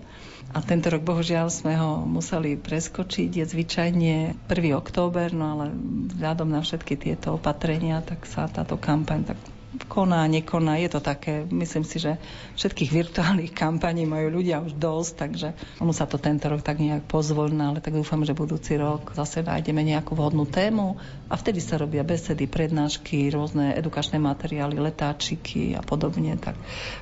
[0.57, 3.29] A tento rok bohužiaľ sme ho museli preskočiť.
[3.29, 4.73] Je zvyčajne 1.
[4.73, 5.77] október, no ale
[6.17, 9.39] vzhľadom na všetky tieto opatrenia, tak sa táto kampaň tak
[9.85, 10.81] koná, nekoná.
[10.81, 12.17] Je to také, myslím si, že
[12.57, 15.49] všetkých virtuálnych kampaní majú ľudia už dosť, takže
[15.83, 19.45] ono sa to tento rok tak nejak pozvolná, ale tak dúfam, že budúci rok zase
[19.45, 20.97] nájdeme nejakú vhodnú tému
[21.29, 26.39] a vtedy sa robia besedy, prednášky, rôzne edukačné materiály, letáčiky a podobne.
[26.39, 26.57] Tak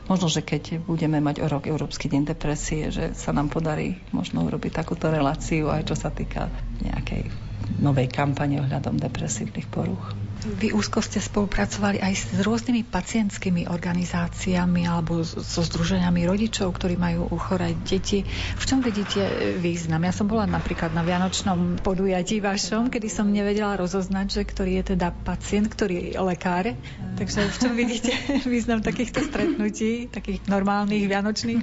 [0.09, 4.43] možno, že keď budeme mať o rok Európsky deň depresie, že sa nám podarí možno
[4.43, 6.49] urobiť takúto reláciu aj čo sa týka
[6.81, 7.44] nejakej
[7.81, 10.15] novej kampane ohľadom depresívnych poruch.
[10.45, 17.33] Vy úzko ste spolupracovali aj s rôznymi pacientskými organizáciami alebo so združeniami rodičov, ktorí majú
[17.33, 18.29] uchorať deti.
[18.61, 19.25] V čom vidíte
[19.57, 20.05] význam?
[20.05, 24.85] Ja som bola napríklad na Vianočnom podujatí vašom, kedy som nevedela rozoznať, že ktorý je
[24.93, 26.77] teda pacient, ktorý je lekár.
[27.17, 28.13] Takže v čom vidíte
[28.45, 31.63] význam takýchto stretnutí, takých normálnych vianočných?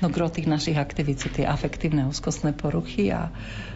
[0.00, 3.28] No gro tých našich aktivít sú tie afektívne úzkostné poruchy a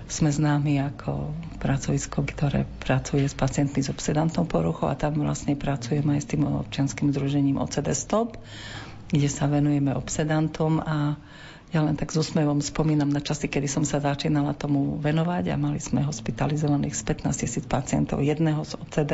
[0.08, 6.16] sme známi ako pracovisko, ktoré pracuje s pacientmi s obsedantnou poruchou a tam vlastne pracujeme
[6.16, 8.40] aj s tým občianským združením OCD Stop,
[9.12, 11.20] kde sa venujeme obsedantom a
[11.74, 15.58] Ja len tak s úsmevom spomínam na časy, kedy som sa začínala tomu venovať a
[15.58, 19.12] mali sme hospitalizovaných z 15 tisíc pacientov jedného z OCD.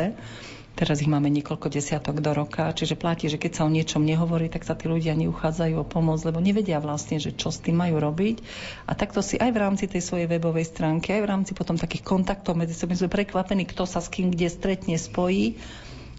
[0.81, 4.49] Teraz ich máme niekoľko desiatok do roka, čiže platí, že keď sa o niečom nehovorí,
[4.49, 8.01] tak sa tí ľudia neuchádzajú o pomoc, lebo nevedia vlastne, že čo s tým majú
[8.01, 8.41] robiť.
[8.89, 12.01] A takto si aj v rámci tej svojej webovej stránky, aj v rámci potom takých
[12.01, 15.61] kontaktov medzi sebou sme prekvapení, kto sa s kým kde stretne, spojí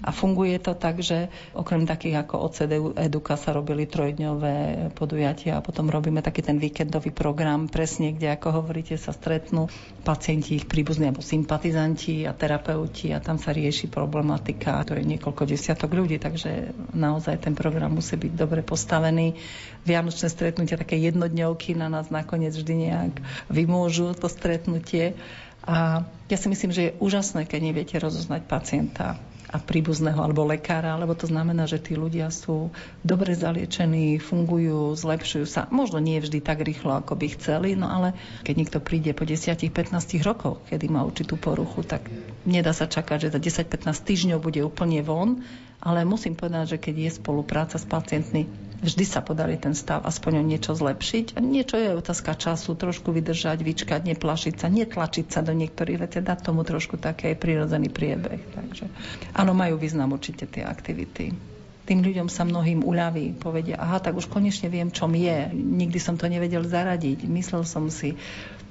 [0.02, 5.66] a funguje to tak, že okrem takých ako OCD Eduka sa robili trojdňové podujatia a
[5.66, 9.70] potom robíme taký ten víkendový program, presne kde, ako hovoríte, sa stretnú
[10.02, 15.45] pacienti, ich príbuzní alebo sympatizanti a terapeuti a tam sa rieši problematika, to je niekoľko
[15.45, 19.38] desiatok ľudí, takže naozaj ten program musí byť dobre postavený.
[19.86, 23.14] Vianočné stretnutia, také jednodňovky na nás nakoniec vždy nejak
[23.54, 25.14] vymôžu to stretnutie.
[25.62, 29.22] A ja si myslím, že je úžasné, keď neviete rozoznať pacienta
[29.52, 32.72] a príbuzného alebo lekára, lebo to znamená, že tí ľudia sú
[33.04, 35.68] dobre zaliečení, fungujú, zlepšujú sa.
[35.68, 38.16] Možno nie vždy tak rýchlo, ako by chceli, no ale
[38.47, 39.91] keď niekto príde po 10-15
[40.24, 42.08] rokoch, kedy má určitú poruchu, tak
[42.47, 45.43] nedá sa čakať, že za 10-15 týždňov bude úplne von,
[45.84, 48.47] ale musím povedať, že keď je spolupráca s pacientmi,
[48.82, 51.38] vždy sa podarí ten stav aspoň o niečo zlepšiť.
[51.38, 56.20] A niečo je otázka času, trošku vydržať, vyčkať, neplašiť sa, netlačiť sa do niektorých vecí,
[56.20, 58.42] dať tomu trošku taký prirodzený priebeh.
[58.52, 58.90] Takže
[59.38, 61.52] áno, majú význam určite tie aktivity
[61.82, 65.52] tým ľuďom sa mnohým uľaví, povedia, aha, tak už konečne viem, čom je.
[65.52, 67.28] Nikdy som to nevedel zaradiť.
[67.28, 68.16] Myslel som si,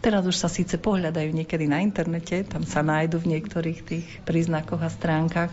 [0.01, 4.81] teraz už sa síce pohľadajú niekedy na internete, tam sa nájdu v niektorých tých príznakoch
[4.81, 5.53] a stránkach,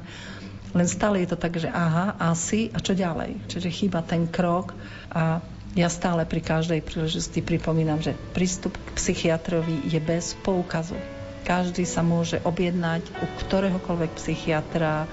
[0.78, 3.50] len stále je to tak, že aha, asi a čo ďalej.
[3.50, 4.78] Čiže chýba ten krok
[5.10, 5.42] a
[5.74, 10.98] ja stále pri každej príležitosti pripomínam, že prístup k psychiatrovi je bez poukazu.
[11.46, 15.10] Každý sa môže objednať u ktoréhokoľvek psychiatra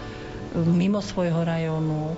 [0.55, 2.17] mimo svojho rajónu,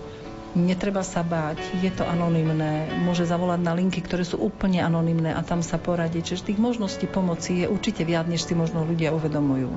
[0.56, 5.44] Netreba sa báť, je to anonymné, môže zavolať na linky, ktoré sú úplne anonymné a
[5.44, 6.32] tam sa poradiť.
[6.32, 9.68] Čiže tých možností pomoci je určite viac, než si možno ľudia uvedomujú.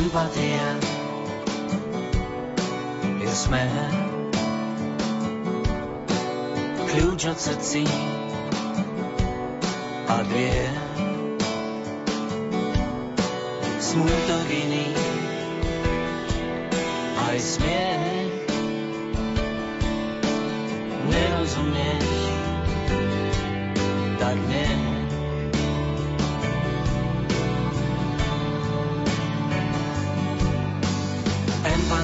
[0.00, 0.80] Empatia
[3.20, 3.68] je smer,
[6.88, 7.84] kľúč od srdcí
[10.08, 10.64] a vie
[13.76, 14.88] smutok iný
[17.28, 18.32] aj smiech
[21.12, 22.08] nerozumieš
[24.16, 24.69] tak nie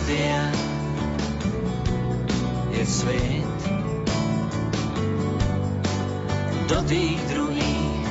[0.06, 0.50] empatia
[2.70, 3.60] je svet.
[6.66, 8.06] Do tých druhých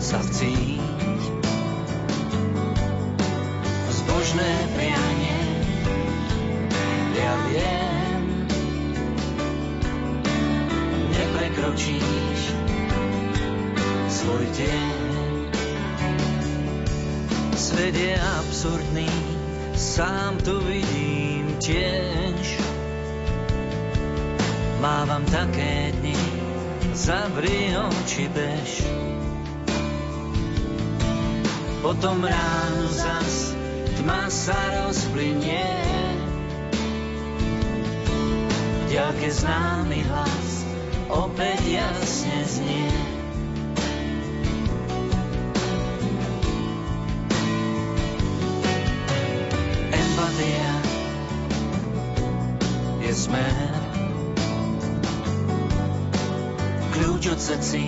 [0.00, 0.80] sa vcíť
[3.88, 5.40] zbožné prianie.
[7.16, 8.24] Ja viem
[11.16, 12.40] neprekročíš
[14.08, 14.96] svoj deň.
[17.56, 19.35] Svet je absurdný
[19.76, 22.46] sám tu vidím tiež.
[24.80, 26.16] Mávam také dni,
[26.96, 28.72] zavri oči bež.
[31.84, 33.52] Potom ráno zas
[34.00, 34.56] tma sa
[34.88, 35.68] rozplynie.
[38.88, 40.48] Ďalke známy hlas
[41.12, 43.15] opäť jasne znie.
[57.46, 57.86] Srdcí,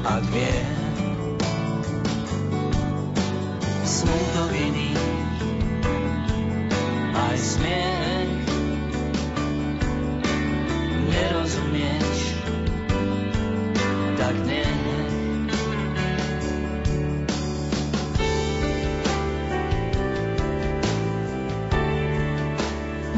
[0.00, 0.56] ak vie,
[3.84, 4.96] smutok iný,
[7.12, 8.32] aj smiech,
[11.12, 12.20] nerozumieš,
[14.16, 14.64] tak nie.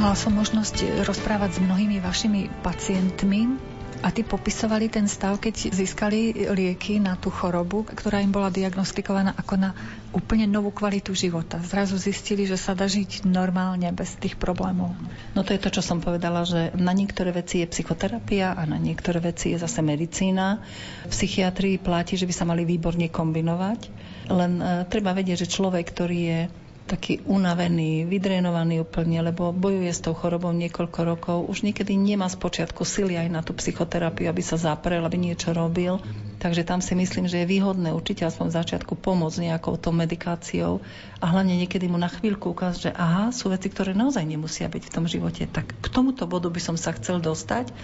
[0.03, 3.76] Mala som možnosť rozprávať s mnohými vašimi pacientmi
[4.07, 9.35] a tí popisovali ten stav, keď získali lieky na tú chorobu, ktorá im bola diagnostikovaná
[9.35, 9.75] ako na
[10.15, 11.59] úplne novú kvalitu života.
[11.59, 14.95] Zrazu zistili, že sa dá žiť normálne bez tých problémov.
[15.35, 18.79] No to je to, čo som povedala, že na niektoré veci je psychoterapia a na
[18.79, 20.63] niektoré veci je zase medicína.
[21.03, 23.91] V psychiatrii platí, že by sa mali výborne kombinovať.
[24.31, 26.41] Len e, treba vedieť, že človek, ktorý je
[26.87, 31.37] taký unavený, vydrenovaný úplne, lebo bojuje s tou chorobou niekoľko rokov.
[31.51, 35.51] Už niekedy nemá z počiatku sily aj na tú psychoterapiu, aby sa zaprel, aby niečo
[35.51, 35.99] robil.
[36.39, 40.79] Takže tam si myslím, že je výhodné určite aspoň v začiatku pomôcť nejakou tou medikáciou
[41.19, 44.83] a hlavne niekedy mu na chvíľku ukázať, že aha, sú veci, ktoré naozaj nemusia byť
[44.87, 45.51] v tom živote.
[45.51, 47.75] Tak k tomuto bodu by som sa chcel dostať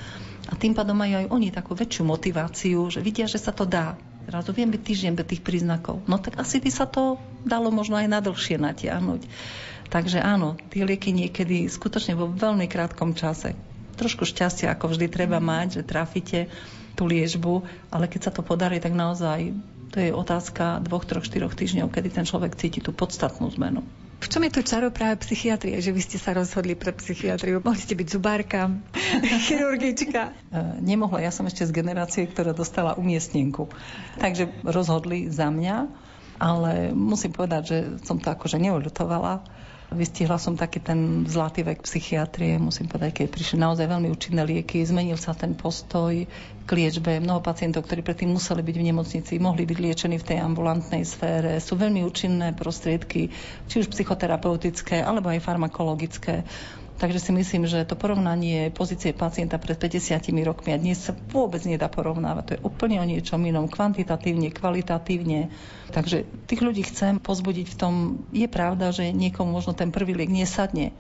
[0.47, 3.99] a tým pádom majú aj oni takú väčšiu motiváciu, že vidia, že sa to dá.
[4.29, 6.03] Zrazu viem byť týždeň bez tých príznakov.
[6.07, 9.27] No tak asi by sa to dalo možno aj na dlhšie natiahnuť.
[9.93, 13.53] Takže áno, tie lieky niekedy skutočne vo veľmi krátkom čase.
[14.01, 16.49] Trošku šťastia, ako vždy treba mať, že trafíte
[16.97, 17.61] tú liežbu,
[17.93, 19.53] ale keď sa to podarí, tak naozaj
[19.93, 23.85] to je otázka dvoch, troch, štyroch týždňov, kedy ten človek cíti tú podstatnú zmenu.
[24.23, 27.59] V čom je to čaro práve psychiatrie, že vy ste sa rozhodli pre psychiatriu?
[27.59, 28.71] Mohli ste byť zubárka,
[29.51, 30.31] chirurgička?
[30.31, 30.33] E,
[30.79, 33.67] nemohla, ja som ešte z generácie, ktorá dostala umiestnenku.
[34.23, 35.77] Takže rozhodli za mňa,
[36.39, 39.62] ale musím povedať, že som to akože neoľutovala
[39.93, 44.83] Vystihla som taký ten zlatý vek psychiatrie, musím povedať, keď prišli naozaj veľmi účinné lieky,
[44.83, 46.13] zmenil sa ten postoj
[46.63, 47.23] k liečbe.
[47.23, 51.61] Mnoho pacientov, ktorí predtým museli byť v nemocnici, mohli byť liečení v tej ambulantnej sfére.
[51.61, 53.31] Sú veľmi účinné prostriedky,
[53.71, 56.43] či už psychoterapeutické, alebo aj farmakologické.
[56.99, 61.59] Takže si myslím, že to porovnanie pozície pacienta pred 50 rokmi a dnes sa vôbec
[61.67, 62.45] nedá porovnávať.
[62.45, 65.51] To je úplne o niečom inom, kvantitatívne, kvalitatívne.
[65.91, 67.95] Takže tých ľudí chcem pozbudiť v tom,
[68.31, 70.95] je pravda, že niekomu možno ten prvý liek nesadne,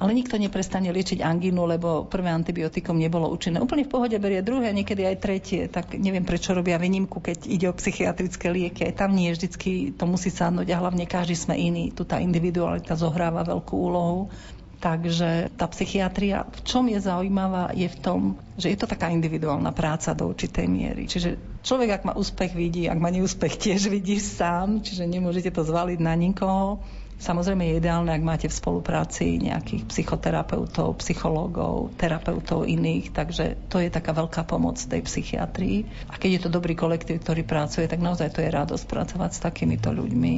[0.00, 3.60] ale nikto neprestane liečiť angínu, lebo prvé antibiotikum nebolo účinné.
[3.60, 5.68] Úplne v pohode berie druhé, niekedy aj tretie.
[5.68, 8.88] Tak neviem, prečo robia výnimku, keď ide o psychiatrické lieky.
[8.88, 11.92] Aj tam nie vždycky to musí sadnúť a hlavne každý sme iný.
[11.92, 14.32] Tu tá individualita zohráva veľkú úlohu.
[14.80, 18.20] Takže tá psychiatria, v čom je zaujímavá, je v tom,
[18.56, 21.04] že je to taká individuálna práca do určitej miery.
[21.04, 25.68] Čiže človek, ak má úspech, vidí, ak má neúspech, tiež vidí sám, čiže nemôžete to
[25.68, 26.80] zvaliť na nikoho.
[27.20, 33.92] Samozrejme je ideálne, ak máte v spolupráci nejakých psychoterapeutov, psychológov, terapeutov iných, takže to je
[33.92, 35.84] taká veľká pomoc tej psychiatrii.
[36.08, 39.44] A keď je to dobrý kolektív, ktorý pracuje, tak naozaj to je radosť pracovať s
[39.44, 40.32] takýmito ľuďmi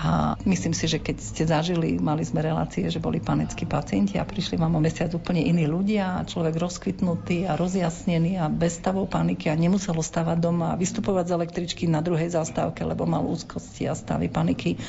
[0.00, 4.24] a myslím si, že keď ste zažili, mali sme relácie, že boli panickí pacienti a
[4.24, 9.12] prišli vám o mesiac úplne iní ľudia a človek rozkvitnutý a rozjasnený a bez stavov
[9.12, 13.92] paniky a nemuselo stavať doma a vystupovať z električky na druhej zastávke, lebo mal úzkosti
[13.92, 14.80] a stavy paniky.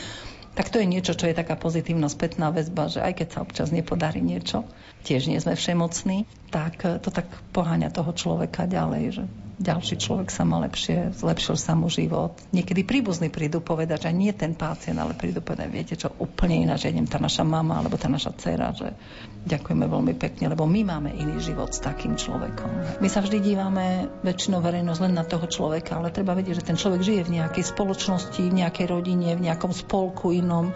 [0.55, 3.67] Tak to je niečo, čo je taká pozitívna spätná väzba, že aj keď sa občas
[3.75, 4.63] nepodarí niečo,
[5.03, 6.23] tiež nie sme všemocní,
[6.55, 9.23] tak to tak poháňa toho človeka ďalej, že
[9.59, 12.37] ďalší človek sa má lepšie, zlepšil sa mu život.
[12.55, 16.79] Niekedy príbuzní prídu povedať, že nie ten pacient, ale prídu povedať, viete čo, úplne iná,
[16.79, 18.93] že idem tá naša mama alebo tá naša dcera, že
[19.49, 23.01] ďakujeme veľmi pekne, lebo my máme iný život s takým človekom.
[23.01, 26.77] My sa vždy dívame väčšinou verejnosť len na toho človeka, ale treba vedieť, že ten
[26.77, 30.69] človek žije v nejakej spoločnosti, v nejakej rodine, v nejakom spolku inom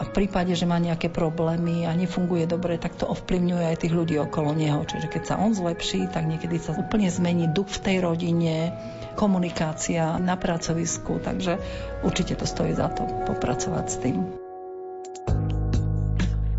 [0.00, 3.92] a v prípade, že má nejaké problémy a nefunguje dobre, tak to ovplyvňuje aj tých
[3.92, 4.80] ľudí okolo neho.
[4.88, 8.72] Čiže keď sa on zlepší, tak niekedy sa úplne zmení duch v tej rodine,
[9.20, 11.60] komunikácia na pracovisku, takže
[12.00, 14.18] určite to stojí za to popracovať s tým.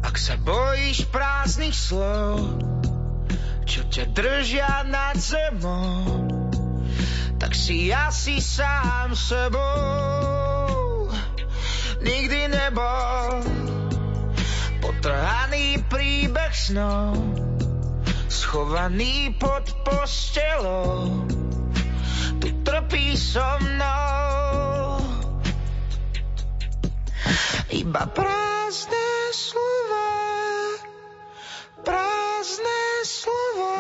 [0.06, 2.62] Ak sa bojíš prázdnych slov,
[3.66, 6.30] čo ťa držia nad zemou,
[7.42, 10.51] tak si asi sám sebou
[12.02, 13.42] nikdy nebol.
[14.82, 17.16] Potrhaný príbeh snov
[18.28, 21.26] schovaný pod postelou.
[22.42, 25.00] Tu trpí so mnou.
[27.72, 30.12] Iba prázdne slova
[31.82, 33.78] prázdne slova.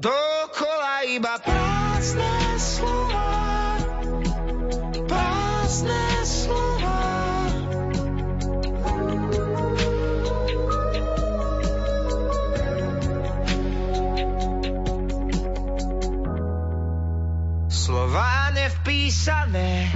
[0.00, 0.39] Dokola
[1.10, 3.34] iba prázdne slova,
[5.10, 7.02] prázdne slova.
[17.66, 19.90] Slova nevpísané,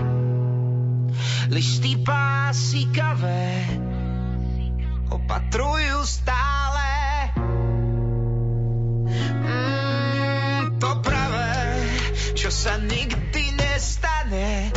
[1.54, 3.70] listy pásikavé,
[5.14, 6.02] opatrujú
[12.64, 14.72] sa nikdy nestane.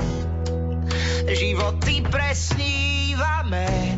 [1.23, 3.95] Životy presnívame,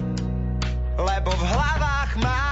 [0.93, 2.48] lebo v hlavách máme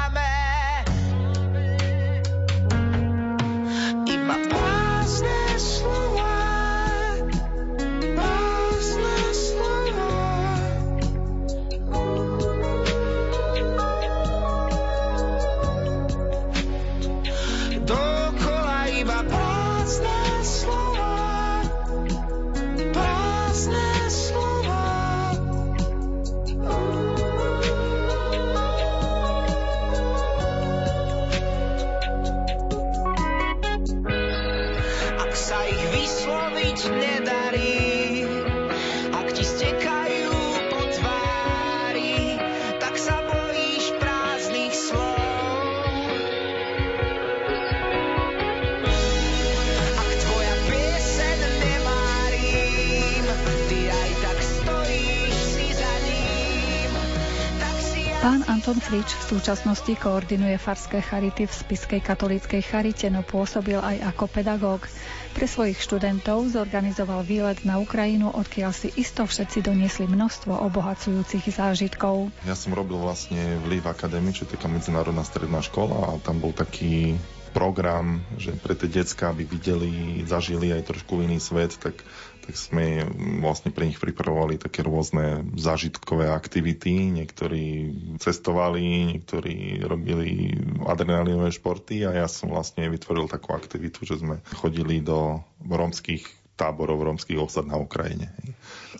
[58.68, 64.28] Anton Frič v súčasnosti koordinuje farské charity v Spiskej katolíckej charite, no pôsobil aj ako
[64.28, 64.84] pedagóg.
[65.32, 72.28] Pre svojich študentov zorganizoval výlet na Ukrajinu, odkiaľ si isto všetci doniesli množstvo obohacujúcich zážitkov.
[72.44, 76.52] Ja som robil vlastne v Live Academy, čo taká medzinárodná stredná škola a tam bol
[76.52, 77.16] taký
[77.52, 82.04] program, že pre tie decka, aby videli, zažili aj trošku iný svet, tak
[82.48, 83.04] tak sme
[83.44, 87.12] vlastne pre nich pripravovali také rôzne zážitkové aktivity.
[87.12, 87.92] Niektorí
[88.24, 90.56] cestovali, niektorí robili
[90.88, 96.24] adrenalinové športy a ja som vlastne vytvoril takú aktivitu, že sme chodili do rómskych
[96.58, 98.34] táborov, rómskych osad na Ukrajine.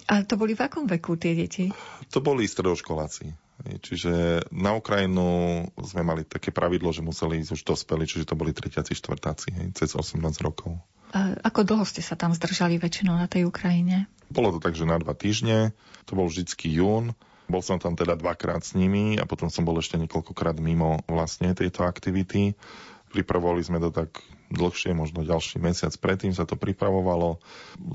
[0.08, 1.74] A to boli v akom veku tie deti?
[2.14, 3.34] To boli stredoškoláci.
[3.58, 8.54] Čiže na Ukrajinu sme mali také pravidlo, že museli ísť už dospeli, čiže to boli
[8.54, 10.78] tretiaci, štvrtáci, cez 18 rokov.
[11.42, 14.06] Ako dlho ste sa tam zdržali väčšinou na tej Ukrajine?
[14.30, 15.74] Bolo to tak, že na dva týždne,
[16.06, 19.80] to bol vždycky jún, bol som tam teda dvakrát s nimi a potom som bol
[19.80, 22.60] ešte niekoľkokrát mimo vlastne tejto aktivity.
[23.16, 24.20] Pripravovali sme to tak
[24.52, 27.40] dlhšie, možno ďalší mesiac predtým sa to pripravovalo.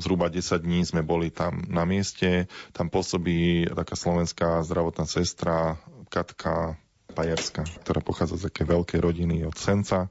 [0.00, 2.50] Zhruba 10 dní sme boli tam na mieste.
[2.76, 5.80] Tam pôsobí taká slovenská zdravotná sestra
[6.12, 6.76] Katka
[7.12, 10.08] Pajerska, ktorá pochádza z také veľkej rodiny od Senca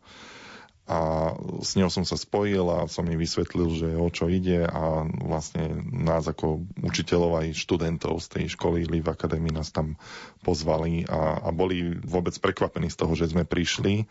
[0.91, 1.31] a
[1.63, 5.79] s ňou som sa spojil a som mi vysvetlil, že o čo ide a vlastne
[5.87, 9.95] nás ako učiteľov aj študentov z tej školy Live Academy nás tam
[10.43, 14.03] pozvali a, a boli vôbec prekvapení z toho, že sme prišli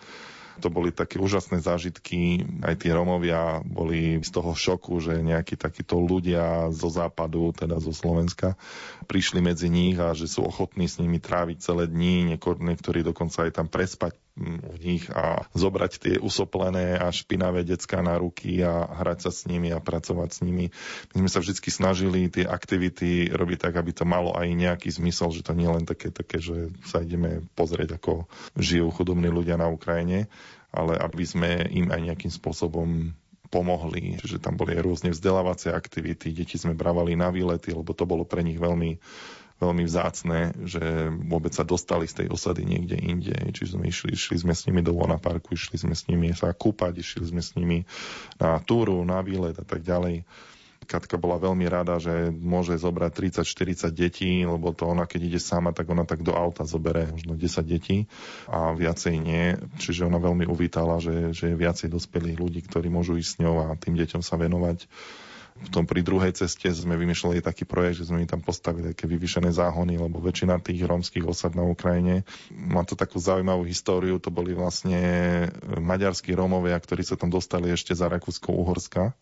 [0.60, 2.44] to boli také úžasné zážitky.
[2.60, 7.96] Aj tí Romovia boli z toho šoku, že nejakí takíto ľudia zo západu, teda zo
[7.96, 8.60] Slovenska,
[9.08, 13.56] prišli medzi nich a že sú ochotní s nimi tráviť celé dní, niektorí dokonca aj
[13.56, 19.28] tam prespať v nich a zobrať tie usoplené a špinavé decka na ruky a hrať
[19.28, 20.72] sa s nimi a pracovať s nimi.
[21.12, 25.34] My sme sa vždy snažili tie aktivity robiť tak, aby to malo aj nejaký zmysel,
[25.34, 29.68] že to nie len také, také že sa ideme pozrieť, ako žijú chudobní ľudia na
[29.68, 30.30] Ukrajine,
[30.70, 33.12] ale aby sme im aj nejakým spôsobom
[33.50, 34.14] pomohli.
[34.22, 38.46] Čiže tam boli rôzne vzdelávacie aktivity, deti sme brávali na výlety, lebo to bolo pre
[38.46, 39.02] nich veľmi
[39.60, 43.36] veľmi vzácne, že vôbec sa dostali z tej osady niekde inde.
[43.52, 46.56] Čiže sme išli, išli sme s nimi do Lona parku, išli sme s nimi sa
[46.56, 47.84] kúpať, išli sme s nimi
[48.40, 50.24] na túru, na výlet a tak ďalej.
[50.88, 55.76] Katka bola veľmi rada, že môže zobrať 30-40 detí, lebo to ona, keď ide sama,
[55.76, 58.08] tak ona tak do auta zobere možno 10 detí
[58.48, 59.60] a viacej nie.
[59.76, 63.70] Čiže ona veľmi uvítala, že, že je viacej dospelých ľudí, ktorí môžu ísť s ňou
[63.70, 64.88] a tým deťom sa venovať
[65.60, 69.04] v tom pri druhej ceste sme vymýšľali taký projekt, že sme im tam postavili také
[69.04, 74.16] vyvyšené záhony, lebo väčšina tých rómskych osad na Ukrajine má to takú zaujímavú históriu.
[74.16, 75.00] To boli vlastne
[75.76, 79.12] maďarskí Rómovia, ktorí sa tam dostali ešte za Rakúsko-Uhorska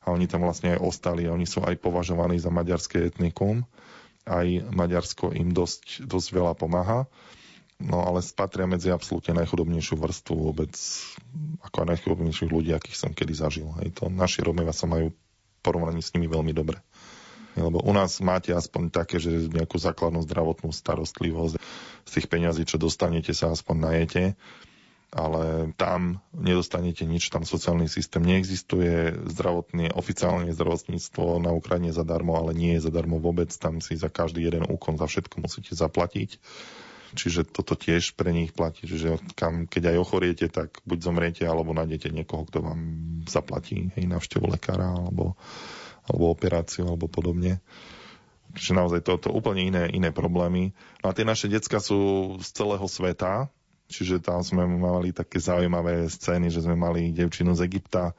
[0.00, 1.28] a oni tam vlastne aj ostali.
[1.28, 3.64] Oni sú aj považovaní za maďarské etnikum.
[4.28, 7.08] Aj Maďarsko im dosť, dosť veľa pomáha.
[7.80, 10.76] No ale spatria medzi absolútne najchudobnejšiu vrstvu vôbec,
[11.64, 13.72] ako najchudobnejších ľudí, akých som kedy zažil.
[13.80, 15.16] Hej, to naši Rómovia sa majú
[15.60, 16.80] porovnaní s nimi veľmi dobre.
[17.58, 21.58] Lebo u nás máte aspoň také, že nejakú základnú zdravotnú starostlivosť.
[22.06, 24.22] Z tých peňazí, čo dostanete, sa aspoň najete
[25.10, 32.54] ale tam nedostanete nič, tam sociálny systém neexistuje, zdravotné, oficiálne zdravotníctvo na Ukrajine zadarmo, ale
[32.54, 36.38] nie je zadarmo vôbec, tam si za každý jeden úkon, za všetko musíte zaplatiť.
[37.10, 41.74] Čiže toto tiež pre nich platí, že kam, keď aj ochoriete, tak buď zomriete, alebo
[41.74, 42.80] nájdete niekoho, kto vám
[43.26, 45.34] zaplatí hej, návštevu lekára, alebo,
[46.06, 47.58] alebo operáciu, alebo podobne.
[48.54, 50.74] Čiže naozaj toto úplne iné, iné problémy.
[51.02, 53.50] No a tie naše decka sú z celého sveta,
[53.90, 58.14] čiže tam sme mali také zaujímavé scény, že sme mali devčinu z Egypta,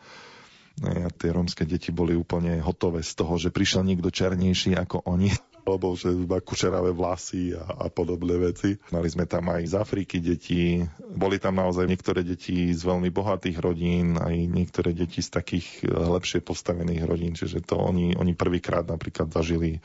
[0.81, 5.29] a tie rómske deti boli úplne hotové z toho, že prišiel niekto černejší ako oni
[5.65, 8.77] lebo že má kušeravé vlasy a, a podobné veci.
[8.89, 10.81] Mali sme tam aj z Afriky deti,
[11.13, 15.91] boli tam naozaj niektoré deti z veľmi bohatých rodín, aj niektoré deti z takých eh,
[15.91, 19.79] lepšie postavených rodín, čiže to oni, oni prvýkrát napríklad zažili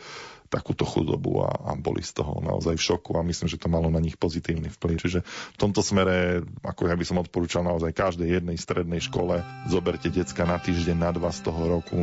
[0.46, 3.90] takúto chudobu a, a boli z toho naozaj v šoku a myslím, že to malo
[3.92, 4.96] na nich pozitívny vplyv.
[5.02, 10.08] Čiže v tomto smere, ako ja by som odporúčal naozaj každej jednej strednej škole, zoberte
[10.08, 11.98] decka na týždeň, na dva z toho roku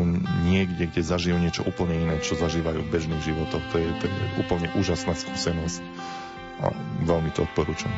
[0.46, 3.64] niekde, kde zažijú niečo úplne iné, čo zažívajú v bežných životoch.
[3.74, 5.82] To je, to je úplne úžasná skúsenosť
[6.62, 6.70] a
[7.04, 7.92] veľmi to odporúčam.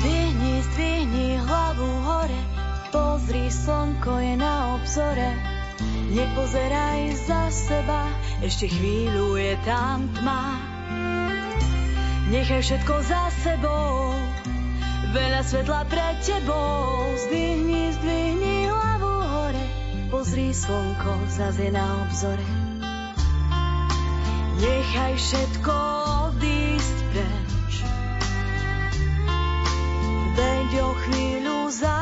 [0.00, 2.40] Zdvihni, zdvihni hlavu hore,
[2.88, 5.59] pozri, slnko je na obzore
[6.10, 8.10] Nepozeraj za seba,
[8.42, 10.58] ešte chvíľu je tam tma.
[12.34, 14.10] Nechaj všetko za sebou,
[15.14, 17.14] veľa svetla pre tebou.
[17.14, 19.66] Zdvihni, zdvihni hlavu hore,
[20.10, 22.46] pozri slnko, zase na obzore.
[24.58, 25.76] Nechaj všetko
[26.26, 27.72] odísť preč,
[30.34, 31.99] veď o chvíľu za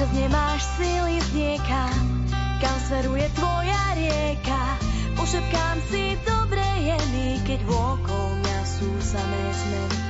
[0.00, 2.24] občas nemáš síly z niekam,
[2.56, 4.80] kam smeruje tvoja rieka.
[5.12, 10.00] Pošepkám si dobre je mi, keď vôkol mňa sú samé zmeny.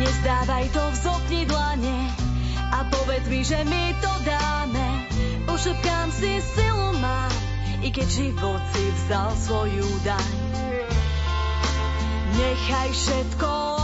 [0.00, 2.16] Nezdávaj to, vzopni dlane
[2.72, 5.04] a povedz mi, že mi to dáme.
[5.44, 7.28] Pošepkám si, silu mám,
[7.84, 10.32] i keď život si vzdal svoju daň.
[12.40, 13.81] Nechaj všetko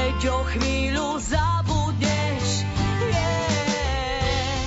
[0.00, 2.64] Veď o chvíľu zabudneš.
[3.04, 4.64] Yeah.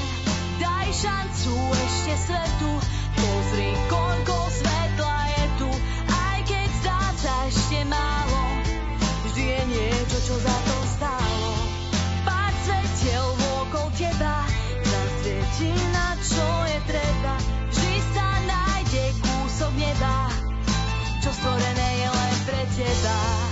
[0.61, 2.71] Daj šancu ešte svetu,
[3.17, 5.69] pozri koľko svetla je tu,
[6.05, 8.41] aj keď zdá sa ešte málo,
[9.25, 11.49] vždy je niečo, čo za to stálo.
[12.29, 14.45] Pár svetiel okolo teba,
[14.85, 17.35] zasvieti na čo je treba,
[17.73, 20.29] vždy sa nájde kúsok neba,
[21.25, 23.42] čo stvorené je len pre teba.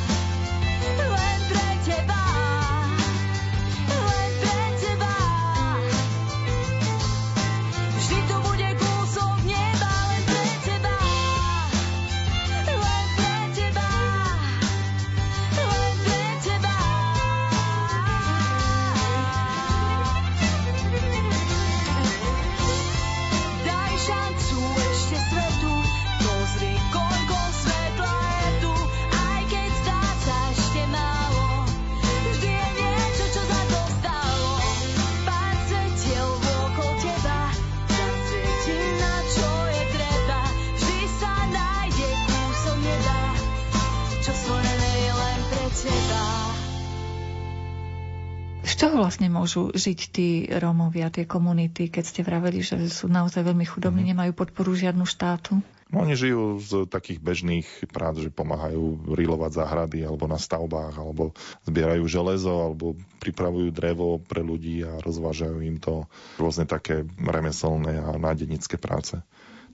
[48.82, 53.62] Čoho vlastne môžu žiť tí Rómovia, tie komunity, keď ste vraveli, že sú naozaj veľmi
[53.62, 55.62] chudobní, nemajú podporu žiadnu štátu?
[55.94, 61.36] No, oni žijú z takých bežných prác, že pomáhajú rilovať záhrady alebo na stavbách, alebo
[61.68, 66.10] zbierajú železo, alebo pripravujú drevo pre ľudí a rozvážajú im to
[66.42, 69.20] rôzne také remeselné a nádenické práce.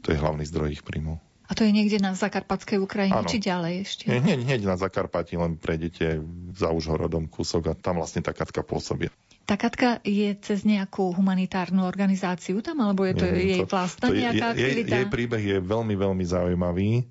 [0.03, 1.21] To je hlavný zdroj ich príjmov.
[1.47, 3.29] A to je niekde na Zakarpatskej Ukrajine, Áno.
[3.31, 4.03] či ďalej ešte?
[4.07, 6.19] Nie, hneď, hneď na Zakarpati, len prejdete
[6.51, 9.07] za Užhorodom kúsok a tam vlastne tá Katka pôsobí.
[9.47, 14.19] Tá Katka je cez nejakú humanitárnu organizáciu tam, alebo je to Nie, jej vlastná je-
[14.19, 14.95] nejaká jej, aktivita?
[14.99, 17.07] jej príbeh je veľmi, veľmi zaujímavý.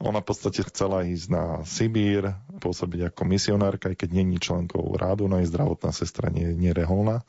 [0.00, 5.24] Ona v podstate chcela ísť na Sibír, pôsobiť ako misionárka, aj keď není členkou rádu,
[5.24, 7.24] no jej zdravotná sestra nie, nie je reholná.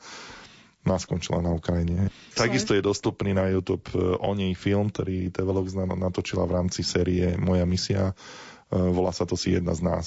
[0.82, 2.10] A skončila na Ukrajine.
[2.34, 5.30] Takisto je dostupný na YouTube e, o nej film, ktorý
[5.78, 8.10] na- natočila v rámci série Moja misia.
[8.10, 8.14] E,
[8.74, 10.06] Volá sa to si jedna z nás.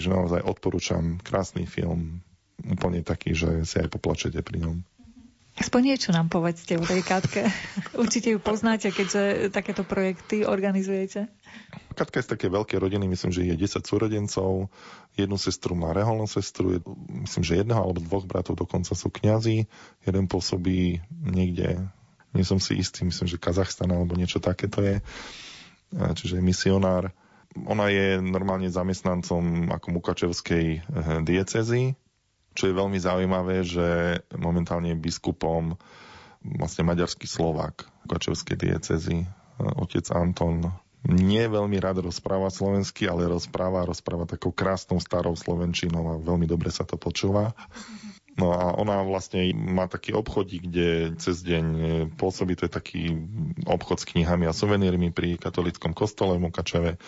[0.00, 2.24] Že naozaj odporúčam krásny film,
[2.64, 4.76] úplne taký, že si aj poplačete pri ňom.
[5.56, 7.48] Aspoň niečo nám povedzte o tej Katke.
[8.02, 11.32] Určite ju poznáte, keďže takéto projekty organizujete.
[11.96, 14.68] Katka je z také veľké rodiny, myslím, že je 10 súrodencov,
[15.16, 16.76] jednu sestru má reholnú sestru,
[17.08, 19.64] myslím, že jedného alebo dvoch bratov dokonca sú kňazi,
[20.04, 21.88] jeden pôsobí niekde,
[22.36, 25.00] nie som si istý, myslím, že Kazachstan alebo niečo takéto je,
[25.94, 27.14] E, čiže je misionár.
[27.56, 30.80] Ona je normálne zamestnancom ako Mukačevskej eh,
[31.24, 31.96] diecezy,
[32.56, 35.76] čo je veľmi zaujímavé, že momentálne je biskupom
[36.40, 40.72] vlastne maďarský Slovák Mukačevskej diecezy, eh, otec Anton
[41.06, 46.74] nie veľmi rád rozpráva slovensky, ale rozpráva, rozpráva takou krásnou starou slovenčinou a veľmi dobre
[46.74, 47.54] sa to počúva.
[48.36, 51.82] No a ona vlastne má taký obchodík, kde cez deň e,
[52.20, 53.02] pôsobí, to je taký
[53.64, 57.00] obchod s knihami a suvenírmi pri katolickom kostole v Mukačeve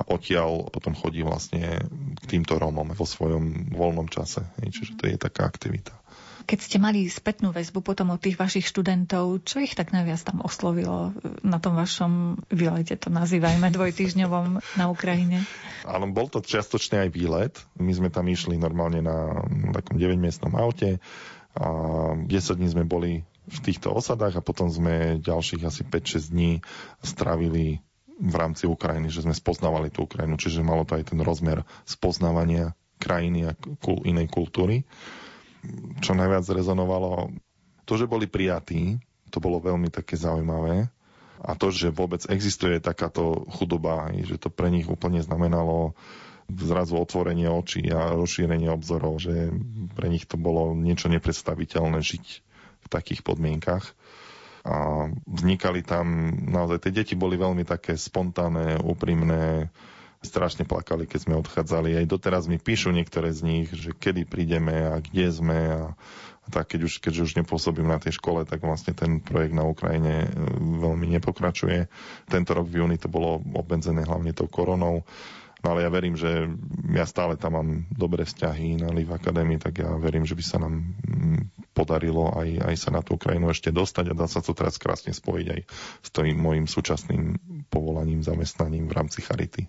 [0.00, 1.84] a odtiaľ potom chodí vlastne
[2.16, 4.40] k týmto Rómom vo svojom voľnom čase.
[4.56, 5.99] Čiže to je taká aktivita.
[6.46, 10.40] Keď ste mali spätnú väzbu potom od tých vašich študentov, čo ich tak najviac tam
[10.44, 11.12] oslovilo
[11.44, 14.46] na tom vašom výlete, to nazývajme dvojtýždňovom
[14.78, 15.44] na Ukrajine?
[15.84, 17.54] Áno, bol to čiastočne aj výlet.
[17.76, 21.00] My sme tam išli normálne na takom 9-miestnom aute
[21.56, 21.68] a
[22.14, 26.62] 10 dní sme boli v týchto osadách a potom sme ďalších asi 5-6 dní
[27.02, 27.82] strávili
[28.20, 32.76] v rámci Ukrajiny, že sme spoznávali tú Ukrajinu, čiže malo to aj ten rozmer spoznávania
[33.00, 33.56] krajiny a
[34.04, 34.84] inej kultúry.
[36.00, 37.32] Čo najviac rezonovalo,
[37.84, 38.96] to, že boli prijatí,
[39.28, 40.88] to bolo veľmi také zaujímavé.
[41.40, 45.96] A to, že vôbec existuje takáto chudoba, že to pre nich úplne znamenalo
[46.50, 49.54] zrazu otvorenie očí a rozšírenie obzorov, že
[49.94, 52.24] pre nich to bolo niečo nepredstaviteľné žiť
[52.80, 53.86] v takých podmienkach.
[54.60, 59.72] A vznikali tam, naozaj tie deti boli veľmi také spontánne, úprimné,
[60.20, 61.96] strašne plakali, keď sme odchádzali.
[61.96, 65.82] Aj doteraz mi píšu niektoré z nich, že kedy prídeme a kde sme a,
[66.52, 70.26] tak, keď už, keďže už nepôsobím na tej škole, tak vlastne ten projekt na Ukrajine
[70.26, 70.28] e,
[70.60, 71.88] veľmi nepokračuje.
[72.28, 75.06] Tento rok v júni to bolo obmedzené hlavne tou koronou,
[75.60, 76.48] No ale ja verím, že
[76.96, 80.56] ja stále tam mám dobré vzťahy na Live Academy, tak ja verím, že by sa
[80.56, 84.56] nám mm, podarilo aj, aj sa na tú Ukrajinu ešte dostať a dá sa to
[84.56, 85.60] teraz krásne spojiť aj
[86.00, 87.36] s tým môjim súčasným
[87.68, 89.68] povolaním, zamestnaním v rámci Charity.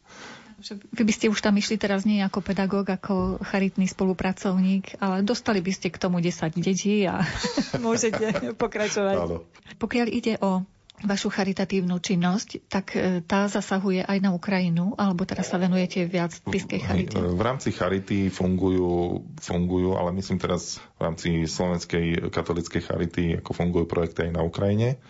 [0.70, 5.60] Vy by ste už tam išli teraz nie ako pedagóg, ako charitný spolupracovník, ale dostali
[5.60, 7.26] by ste k tomu 10 detí a
[7.86, 9.16] môžete pokračovať.
[9.18, 9.44] Áno.
[9.82, 10.64] Pokiaľ ide o
[11.02, 16.38] vašu charitatívnu činnosť, tak e, tá zasahuje aj na Ukrajinu, alebo teraz sa venujete viac
[16.46, 17.18] Piskej charite?
[17.18, 23.86] V rámci charity fungujú, fungujú, ale myslím teraz v rámci Slovenskej katolickej charity, ako fungujú
[23.90, 25.02] projekty aj na Ukrajine.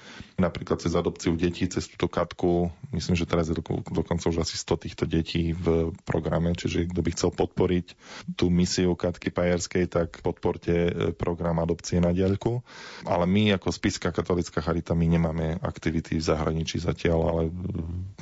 [0.41, 3.55] Napríklad cez adopciu detí, cez túto katku, myslím, že teraz je
[3.93, 7.85] dokonca už asi 100 týchto detí v programe, čiže kto by chcel podporiť
[8.33, 12.65] tú misiu Katky Pajerskej, tak podporte e, program adopcie na diaľku.
[13.05, 17.41] Ale my ako Spiska katolická charita, my nemáme aktivity v zahraničí zatiaľ, ale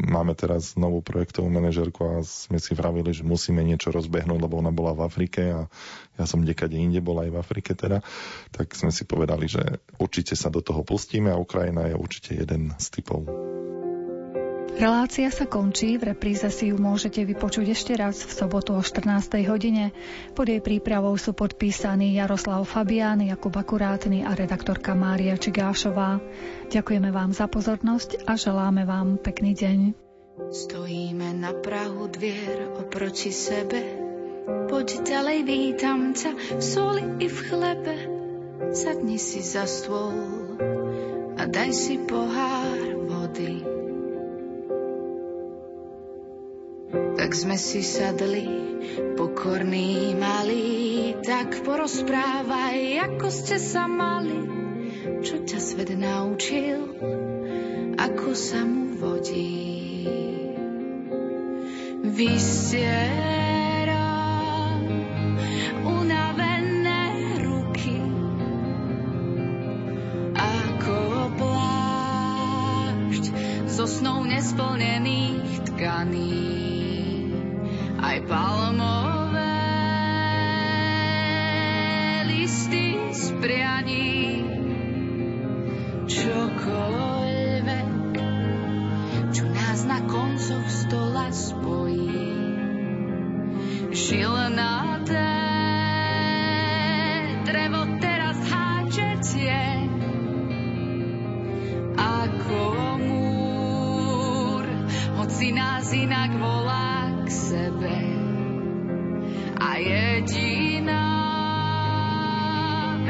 [0.03, 4.71] máme teraz novú projektovú manažerku a sme si vravili, že musíme niečo rozbehnúť, lebo ona
[4.71, 5.61] bola v Afrike a
[6.15, 8.03] ja som dekade inde bol aj v Afrike teda,
[8.51, 12.71] tak sme si povedali, že určite sa do toho pustíme a Ukrajina je určite jeden
[12.79, 13.27] z typov.
[14.79, 19.27] Relácia sa končí, v repríze si ju môžete vypočuť ešte raz v sobotu o 14.
[19.51, 19.91] hodine.
[20.31, 26.23] Pod jej prípravou sú podpísaní Jaroslav Fabián, Jakub Akurátny a redaktorka Mária Čigášová.
[26.71, 29.79] Ďakujeme vám za pozornosť a želáme vám pekný deň.
[30.47, 33.83] Stojíme na prahu dvier oproti sebe.
[34.71, 37.95] Poď ďalej, vítam ťa v soli i v chlebe.
[38.71, 40.15] Sadni si za stôl
[41.35, 42.79] a daj si pohár
[43.11, 43.78] vody.
[47.29, 48.49] Tak sme si sadli,
[49.13, 54.49] pokorní malí, tak porozprávaj, ako ste sa mali,
[55.21, 56.89] čo ťa svet naučil,
[58.01, 60.09] ako sa mu vodí.
[62.01, 64.09] Vysiera
[65.85, 67.13] unavené
[67.45, 68.01] ruky,
[70.33, 73.23] ako plášť
[73.69, 76.98] so snou nesplnených tkaní.
[77.99, 78.58] Aj palmové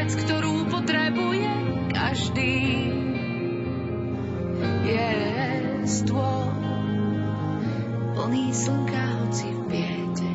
[0.09, 1.53] vec, ktorú potrebuje
[1.93, 2.57] každý,
[4.89, 5.11] je
[5.85, 6.49] stôl
[8.17, 10.31] plný slnka, hoci v biede.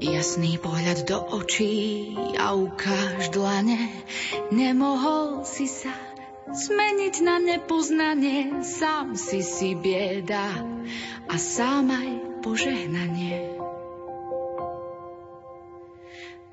[0.00, 3.92] Jasný pohľad do očí a ukáž dlane,
[4.48, 6.11] nemohol si sa
[6.52, 10.52] zmeniť na nepoznanie, sám si si bieda
[11.24, 12.10] a sám aj
[12.44, 13.56] požehnanie.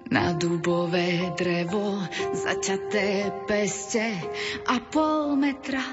[0.10, 2.02] Na dubové drevo
[2.34, 4.18] zaťaté peste
[4.66, 5.84] a pol metra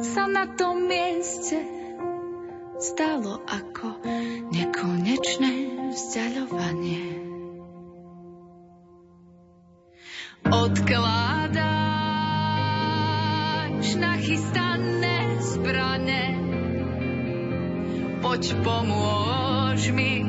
[0.00, 1.60] sa na tom mieste
[2.80, 4.00] stalo ako
[4.48, 5.52] nekonečné
[5.92, 7.26] vzdialovanie.
[13.86, 16.24] Odkladáš nachystané zbrane,
[18.18, 20.26] poď pomôž mi,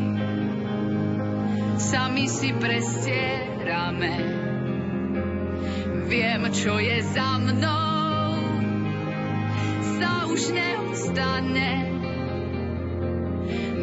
[1.81, 4.13] sami si prestierame.
[6.05, 8.29] Viem, čo je za mnou,
[9.97, 11.97] sa už neustane.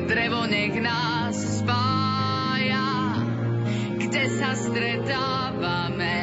[0.06, 3.18] Drevo nech nás spája,
[3.98, 6.18] kde sa stretávame.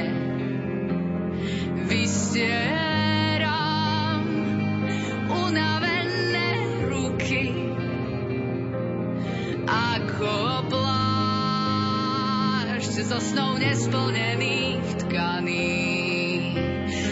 [1.91, 2.90] Vystieram
[5.31, 6.49] unavené
[6.91, 7.55] ruky,
[9.63, 11.07] ako plášť
[13.07, 15.79] so snou nesplnených tkaní.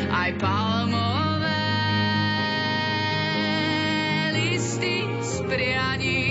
[0.09, 1.63] Aj palmové
[4.35, 6.27] listy z prianí,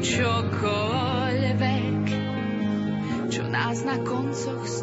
[0.00, 2.00] čokoľvek,
[3.28, 4.78] čo nás na koncoch stojí.